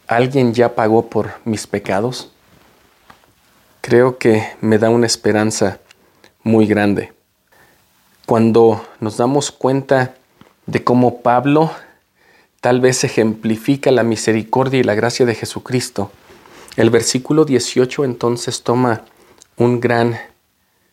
¿alguien 0.06 0.54
ya 0.54 0.74
pagó 0.74 1.10
por 1.10 1.32
mis 1.44 1.66
pecados? 1.66 2.30
creo 3.88 4.18
que 4.18 4.46
me 4.60 4.76
da 4.76 4.90
una 4.90 5.06
esperanza 5.06 5.80
muy 6.42 6.66
grande. 6.66 7.14
Cuando 8.28 8.84
nos 9.00 9.16
damos 9.16 9.50
cuenta 9.50 10.14
de 10.66 10.84
cómo 10.84 11.22
Pablo 11.22 11.70
tal 12.60 12.78
vez 12.78 13.02
ejemplifica 13.02 13.90
la 13.90 14.02
misericordia 14.02 14.78
y 14.78 14.82
la 14.82 14.94
gracia 14.94 15.24
de 15.24 15.34
Jesucristo, 15.34 16.12
el 16.76 16.90
versículo 16.90 17.46
18 17.46 18.04
entonces 18.04 18.62
toma 18.62 19.00
un 19.56 19.80
gran 19.80 20.18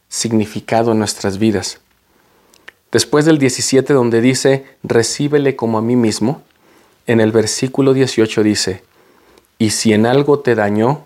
significado 0.07 0.93
en 0.93 0.99
nuestras 0.99 1.37
vidas. 1.37 1.81
Después 2.93 3.25
del 3.25 3.37
17 3.37 3.91
donde 3.91 4.21
dice, 4.21 4.65
recíbele 4.83 5.57
como 5.57 5.77
a 5.77 5.81
mí 5.81 5.97
mismo, 5.97 6.41
en 7.05 7.19
el 7.19 7.33
versículo 7.33 7.93
18 7.93 8.43
dice, 8.43 8.81
y 9.57 9.71
si 9.71 9.91
en 9.91 10.05
algo 10.05 10.39
te 10.39 10.55
dañó 10.55 11.03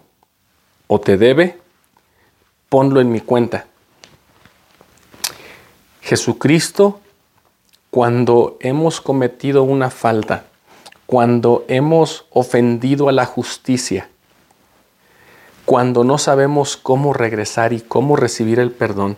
o 0.85 1.01
te 1.01 1.17
debe, 1.17 1.57
ponlo 2.69 3.01
en 3.01 3.11
mi 3.11 3.19
cuenta. 3.19 3.65
Jesucristo, 6.09 6.99
cuando 7.91 8.57
hemos 8.61 8.99
cometido 8.99 9.61
una 9.61 9.91
falta, 9.91 10.45
cuando 11.05 11.65
hemos 11.67 12.25
ofendido 12.31 13.09
a 13.09 13.11
la 13.11 13.27
justicia, 13.27 14.09
cuando 15.65 16.03
no 16.03 16.17
sabemos 16.17 16.77
cómo 16.77 17.13
regresar 17.13 17.73
y 17.73 17.81
cómo 17.81 18.15
recibir 18.15 18.57
el 18.57 18.71
perdón, 18.71 19.17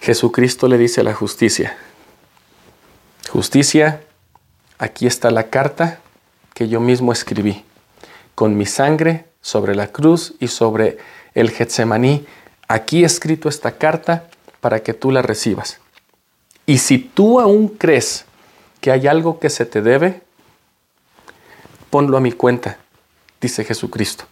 Jesucristo 0.00 0.66
le 0.66 0.76
dice 0.76 1.02
a 1.02 1.04
la 1.04 1.14
justicia, 1.14 1.76
justicia, 3.30 4.00
aquí 4.78 5.06
está 5.06 5.30
la 5.30 5.50
carta 5.50 6.00
que 6.52 6.66
yo 6.66 6.80
mismo 6.80 7.12
escribí, 7.12 7.64
con 8.34 8.56
mi 8.56 8.66
sangre 8.66 9.26
sobre 9.40 9.76
la 9.76 9.86
cruz 9.86 10.34
y 10.40 10.48
sobre 10.48 10.98
el 11.32 11.52
Getsemaní, 11.52 12.26
aquí 12.66 13.04
escrito 13.04 13.48
esta 13.48 13.78
carta 13.78 14.26
para 14.64 14.82
que 14.82 14.94
tú 14.94 15.10
la 15.10 15.20
recibas. 15.20 15.78
Y 16.64 16.78
si 16.78 16.96
tú 16.96 17.38
aún 17.38 17.68
crees 17.68 18.24
que 18.80 18.90
hay 18.90 19.06
algo 19.06 19.38
que 19.38 19.50
se 19.50 19.66
te 19.66 19.82
debe, 19.82 20.22
ponlo 21.90 22.16
a 22.16 22.22
mi 22.22 22.32
cuenta, 22.32 22.78
dice 23.42 23.62
Jesucristo. 23.62 24.24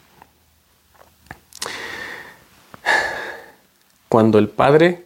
Cuando 4.09 4.39
el 4.39 4.49
Padre 4.49 5.05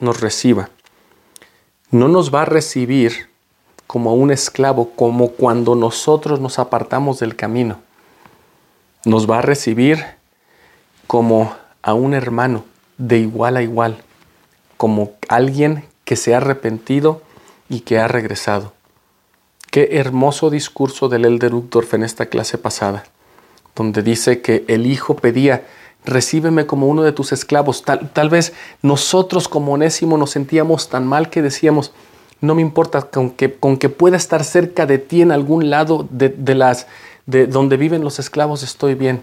nos 0.00 0.20
reciba, 0.20 0.70
no 1.92 2.08
nos 2.08 2.34
va 2.34 2.42
a 2.42 2.46
recibir 2.46 3.28
como 3.86 4.10
a 4.10 4.14
un 4.14 4.32
esclavo, 4.32 4.90
como 4.96 5.28
cuando 5.28 5.76
nosotros 5.76 6.40
nos 6.40 6.58
apartamos 6.58 7.20
del 7.20 7.36
camino. 7.36 7.78
Nos 9.04 9.30
va 9.30 9.38
a 9.38 9.42
recibir 9.42 10.04
como 11.06 11.54
a 11.80 11.94
un 11.94 12.12
hermano 12.12 12.64
de 12.98 13.18
igual 13.18 13.56
a 13.56 13.62
igual, 13.62 14.02
como 14.76 15.12
alguien 15.28 15.84
que 16.04 16.16
se 16.16 16.34
ha 16.34 16.38
arrepentido 16.38 17.22
y 17.68 17.80
que 17.80 17.98
ha 17.98 18.08
regresado. 18.08 18.72
Qué 19.70 19.88
hermoso 19.98 20.50
discurso 20.50 21.08
del 21.08 21.24
Elder 21.24 21.54
Uchtdorf 21.54 21.94
en 21.94 22.04
esta 22.04 22.26
clase 22.26 22.58
pasada, 22.58 23.04
donde 23.74 24.02
dice 24.02 24.40
que 24.40 24.64
el 24.68 24.86
hijo 24.86 25.16
pedía, 25.16 25.66
recíbeme 26.04 26.66
como 26.66 26.86
uno 26.86 27.02
de 27.02 27.12
tus 27.12 27.32
esclavos. 27.32 27.82
Tal, 27.82 28.10
tal 28.12 28.28
vez 28.28 28.52
nosotros 28.82 29.48
como 29.48 29.72
onésimo 29.72 30.16
nos 30.16 30.30
sentíamos 30.30 30.88
tan 30.88 31.06
mal 31.06 31.30
que 31.30 31.42
decíamos, 31.42 31.92
no 32.40 32.54
me 32.54 32.62
importa, 32.62 33.02
con 33.02 33.30
que, 33.30 33.54
con 33.54 33.78
que 33.78 33.88
pueda 33.88 34.16
estar 34.16 34.44
cerca 34.44 34.86
de 34.86 34.98
ti 34.98 35.22
en 35.22 35.32
algún 35.32 35.70
lado 35.70 36.06
de, 36.10 36.28
de 36.28 36.54
las, 36.54 36.86
de 37.26 37.46
donde 37.46 37.76
viven 37.76 38.04
los 38.04 38.18
esclavos, 38.18 38.62
estoy 38.62 38.94
bien. 38.94 39.22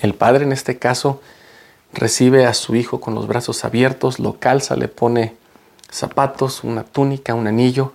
El 0.00 0.14
padre 0.14 0.44
en 0.44 0.52
este 0.52 0.78
caso 0.78 1.20
recibe 1.94 2.46
a 2.46 2.54
su 2.54 2.74
hijo 2.74 3.00
con 3.00 3.14
los 3.14 3.26
brazos 3.26 3.64
abiertos, 3.64 4.18
lo 4.18 4.38
calza, 4.38 4.76
le 4.76 4.88
pone 4.88 5.36
zapatos, 5.90 6.64
una 6.64 6.84
túnica, 6.84 7.34
un 7.34 7.46
anillo 7.46 7.92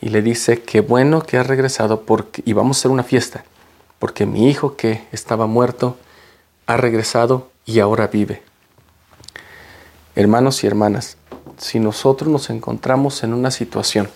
y 0.00 0.08
le 0.08 0.22
dice 0.22 0.62
que 0.62 0.80
bueno 0.80 1.22
que 1.22 1.38
ha 1.38 1.42
regresado 1.42 2.02
porque, 2.02 2.42
y 2.44 2.52
vamos 2.52 2.76
a 2.76 2.80
hacer 2.80 2.90
una 2.90 3.02
fiesta, 3.04 3.44
porque 3.98 4.26
mi 4.26 4.48
hijo 4.48 4.76
que 4.76 5.06
estaba 5.12 5.46
muerto 5.46 5.96
ha 6.66 6.76
regresado 6.76 7.50
y 7.64 7.80
ahora 7.80 8.08
vive. 8.08 8.42
Hermanos 10.16 10.62
y 10.62 10.66
hermanas, 10.66 11.16
si 11.58 11.80
nosotros 11.80 12.30
nos 12.30 12.50
encontramos 12.50 13.22
en 13.24 13.32
una 13.32 13.50
situación 13.50 14.08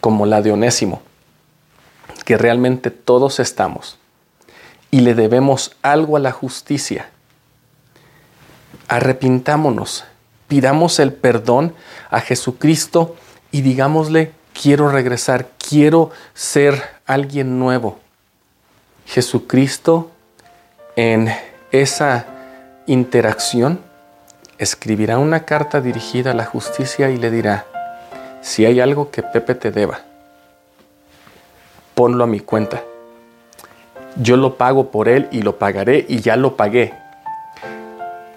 como 0.00 0.26
la 0.26 0.42
de 0.42 0.52
Onésimo, 0.52 1.02
que 2.24 2.36
realmente 2.36 2.90
todos 2.90 3.40
estamos, 3.40 3.98
y 4.90 5.00
le 5.00 5.14
debemos 5.14 5.76
algo 5.82 6.16
a 6.16 6.20
la 6.20 6.32
justicia, 6.32 7.10
arrepintámonos, 8.88 10.04
pidamos 10.48 10.98
el 10.98 11.12
perdón 11.12 11.74
a 12.10 12.20
Jesucristo 12.20 13.16
y 13.50 13.62
digámosle, 13.62 14.32
quiero 14.60 14.88
regresar, 14.88 15.48
quiero 15.58 16.10
ser 16.34 16.82
alguien 17.06 17.58
nuevo. 17.58 17.98
Jesucristo 19.06 20.10
en 20.96 21.30
esa 21.70 22.26
interacción 22.86 23.80
escribirá 24.58 25.18
una 25.18 25.44
carta 25.44 25.80
dirigida 25.80 26.30
a 26.30 26.34
la 26.34 26.44
justicia 26.44 27.10
y 27.10 27.16
le 27.16 27.30
dirá, 27.30 27.66
si 28.40 28.64
hay 28.64 28.80
algo 28.80 29.10
que 29.10 29.22
Pepe 29.22 29.54
te 29.54 29.70
deba, 29.70 30.00
ponlo 31.94 32.24
a 32.24 32.26
mi 32.26 32.40
cuenta. 32.40 32.82
Yo 34.16 34.36
lo 34.36 34.56
pago 34.56 34.90
por 34.90 35.08
él 35.08 35.28
y 35.30 35.42
lo 35.42 35.58
pagaré 35.58 36.06
y 36.08 36.20
ya 36.20 36.36
lo 36.36 36.56
pagué. 36.56 36.94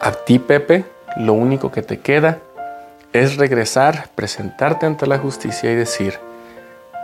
A 0.02 0.12
ti, 0.14 0.39
Pepe, 0.39 0.86
lo 1.18 1.34
único 1.34 1.72
que 1.72 1.82
te 1.82 2.00
queda 2.00 2.39
es 3.12 3.36
regresar, 3.36 4.08
presentarte 4.16 4.86
ante 4.86 5.06
la 5.08 5.18
justicia 5.18 5.70
y 5.72 5.76
decir, 5.76 6.18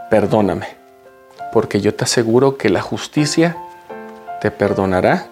perdóname, 0.10 0.68
porque 1.52 1.82
yo 1.82 1.94
te 1.94 2.06
aseguro 2.06 2.58
que 2.58 2.70
la 2.70 2.82
justicia 2.82 3.58
te 4.40 4.50
perdonará 4.50 5.28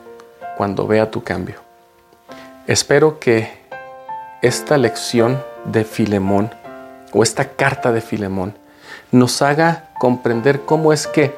cuando 0.58 0.88
vea 0.88 1.10
tu 1.10 1.24
cambio. 1.24 1.56
Espero 2.68 3.20
que 3.20 3.50
esta 4.42 4.78
lección 4.78 5.42
de 5.64 5.86
Filemón 5.86 6.52
o 7.14 7.24
esta 7.24 7.46
carta 7.46 7.94
de 7.94 8.02
Filemón 8.02 8.56
nos 9.12 9.42
haga 9.42 9.90
comprender 10.00 10.62
cómo 10.62 10.92
es 10.92 11.08
que 11.08 11.34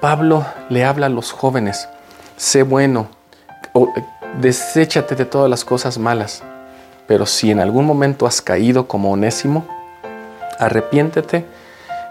Pablo 0.00 0.46
le 0.70 0.86
habla 0.86 1.06
a 1.06 1.10
los 1.10 1.30
jóvenes, 1.30 1.90
sé 2.38 2.62
bueno, 2.62 3.08
deséchate 4.40 5.14
de 5.14 5.24
todas 5.24 5.50
las 5.50 5.64
cosas 5.64 5.98
malas, 5.98 6.42
pero 7.06 7.26
si 7.26 7.50
en 7.50 7.60
algún 7.60 7.86
momento 7.86 8.26
has 8.26 8.42
caído 8.42 8.86
como 8.86 9.12
onésimo, 9.12 9.66
arrepiéntete 10.58 11.44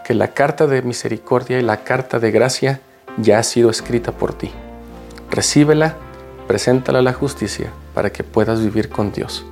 que 0.06 0.14
la 0.14 0.30
carta 0.30 0.68
de 0.68 0.82
misericordia 0.82 1.60
y 1.60 1.64
la 1.64 1.78
carta 1.78 2.20
de 2.20 2.32
gracia 2.32 2.82
ya 3.18 3.40
ha 3.40 3.44
sido 3.44 3.70
escrita 3.70 4.12
por 4.12 4.34
ti. 4.34 4.52
Recíbela, 5.30 5.96
preséntala 6.48 7.00
a 7.00 7.04
la 7.04 7.14
justicia 7.14 7.72
para 7.94 8.12
que 8.12 8.24
puedas 8.24 8.62
vivir 8.62 8.90
con 8.90 9.12
Dios 9.12 9.46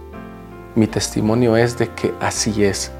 mi 0.76 0.88
testimonio 0.88 1.56
es 1.56 1.78
de 1.78 1.88
que 1.88 2.14
así 2.20 2.66
es. 2.66 2.92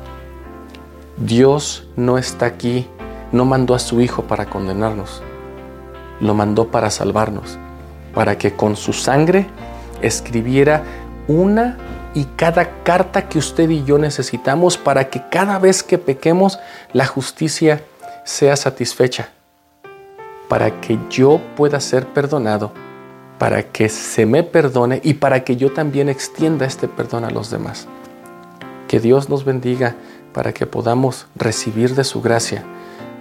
Dios 1.18 1.88
no 1.98 2.18
está 2.18 2.46
aquí, 2.46 2.88
no 3.34 3.44
mandó 3.46 3.76
a 3.76 3.80
su 3.80 4.00
Hijo 4.00 4.24
para 4.24 4.46
condenarnos, 4.46 5.22
lo 6.22 6.34
mandó 6.34 6.70
para 6.70 6.90
salvarnos, 6.90 7.60
para 8.16 8.38
que 8.38 8.56
con 8.56 8.76
su 8.76 8.94
sangre 8.94 9.46
escribiera 10.02 10.84
una 11.28 11.78
y 12.16 12.26
cada 12.36 12.84
carta 12.84 13.30
que 13.30 13.38
usted 13.38 13.70
y 13.70 13.84
yo 13.84 14.00
necesitamos 14.00 14.78
para 14.78 15.10
que 15.10 15.22
cada 15.30 15.60
vez 15.60 15.84
que 15.84 16.00
pequemos 16.00 16.58
la 16.94 17.06
justicia 17.06 17.84
sea 18.24 18.56
satisfecha, 18.56 19.30
para 20.48 20.82
que 20.82 20.98
yo 21.10 21.40
pueda 21.56 21.80
ser 21.80 22.08
perdonado 22.08 22.72
para 23.38 23.64
que 23.64 23.90
se 23.90 24.26
me 24.26 24.44
perdone 24.44 25.02
y 25.04 25.16
para 25.16 25.44
que 25.44 25.56
yo 25.58 25.74
también 25.74 26.10
extienda 26.10 26.66
este 26.66 26.88
perdón 26.88 27.26
a 27.26 27.30
los 27.30 27.50
demás. 27.50 27.88
Que 28.88 29.00
Dios 29.00 29.30
nos 29.30 29.44
bendiga 29.44 29.96
para 30.34 30.54
que 30.54 30.66
podamos 30.66 31.28
recibir 31.36 31.96
de 31.96 32.04
su 32.04 32.22
gracia 32.22 32.64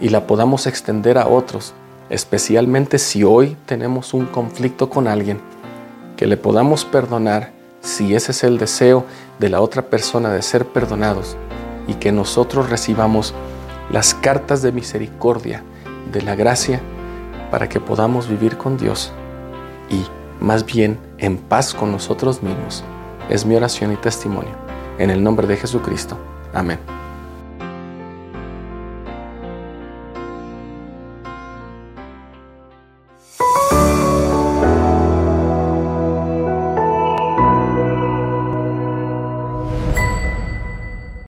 y 0.01 0.09
la 0.09 0.27
podamos 0.27 0.67
extender 0.67 1.19
a 1.19 1.27
otros, 1.27 1.75
especialmente 2.15 3.01
si 3.01 3.25
hoy 3.25 3.57
tenemos 3.67 4.15
un 4.15 4.27
conflicto 4.27 4.89
con 4.89 5.09
alguien, 5.09 5.41
que 6.17 6.27
le 6.27 6.37
podamos 6.37 6.85
perdonar 6.85 7.51
si 7.81 8.15
ese 8.15 8.31
es 8.31 8.45
el 8.45 8.57
deseo 8.57 9.05
de 9.41 9.49
la 9.49 9.61
otra 9.61 9.83
persona 9.83 10.31
de 10.31 10.41
ser 10.43 10.65
perdonados 10.65 11.37
y 11.89 11.95
que 11.95 12.13
nosotros 12.13 12.71
recibamos 12.71 13.35
las 13.91 14.15
cartas 14.15 14.63
de 14.63 14.71
misericordia, 14.71 15.65
de 16.13 16.23
la 16.23 16.37
gracia, 16.37 16.81
para 17.51 17.69
que 17.69 17.81
podamos 17.81 18.29
vivir 18.29 18.57
con 18.57 18.77
Dios 18.77 19.13
y 19.91 20.05
más 20.41 20.65
bien 20.65 20.99
en 21.19 21.37
paz 21.37 21.75
con 21.75 21.91
nosotros 21.91 22.45
mismos. 22.45 22.85
Es 23.29 23.45
mi 23.45 23.57
oración 23.57 23.93
y 23.93 23.97
testimonio. 23.97 24.55
En 24.99 25.11
el 25.11 25.23
nombre 25.23 25.49
de 25.49 25.57
Jesucristo. 25.57 26.17
Amén. 26.53 26.79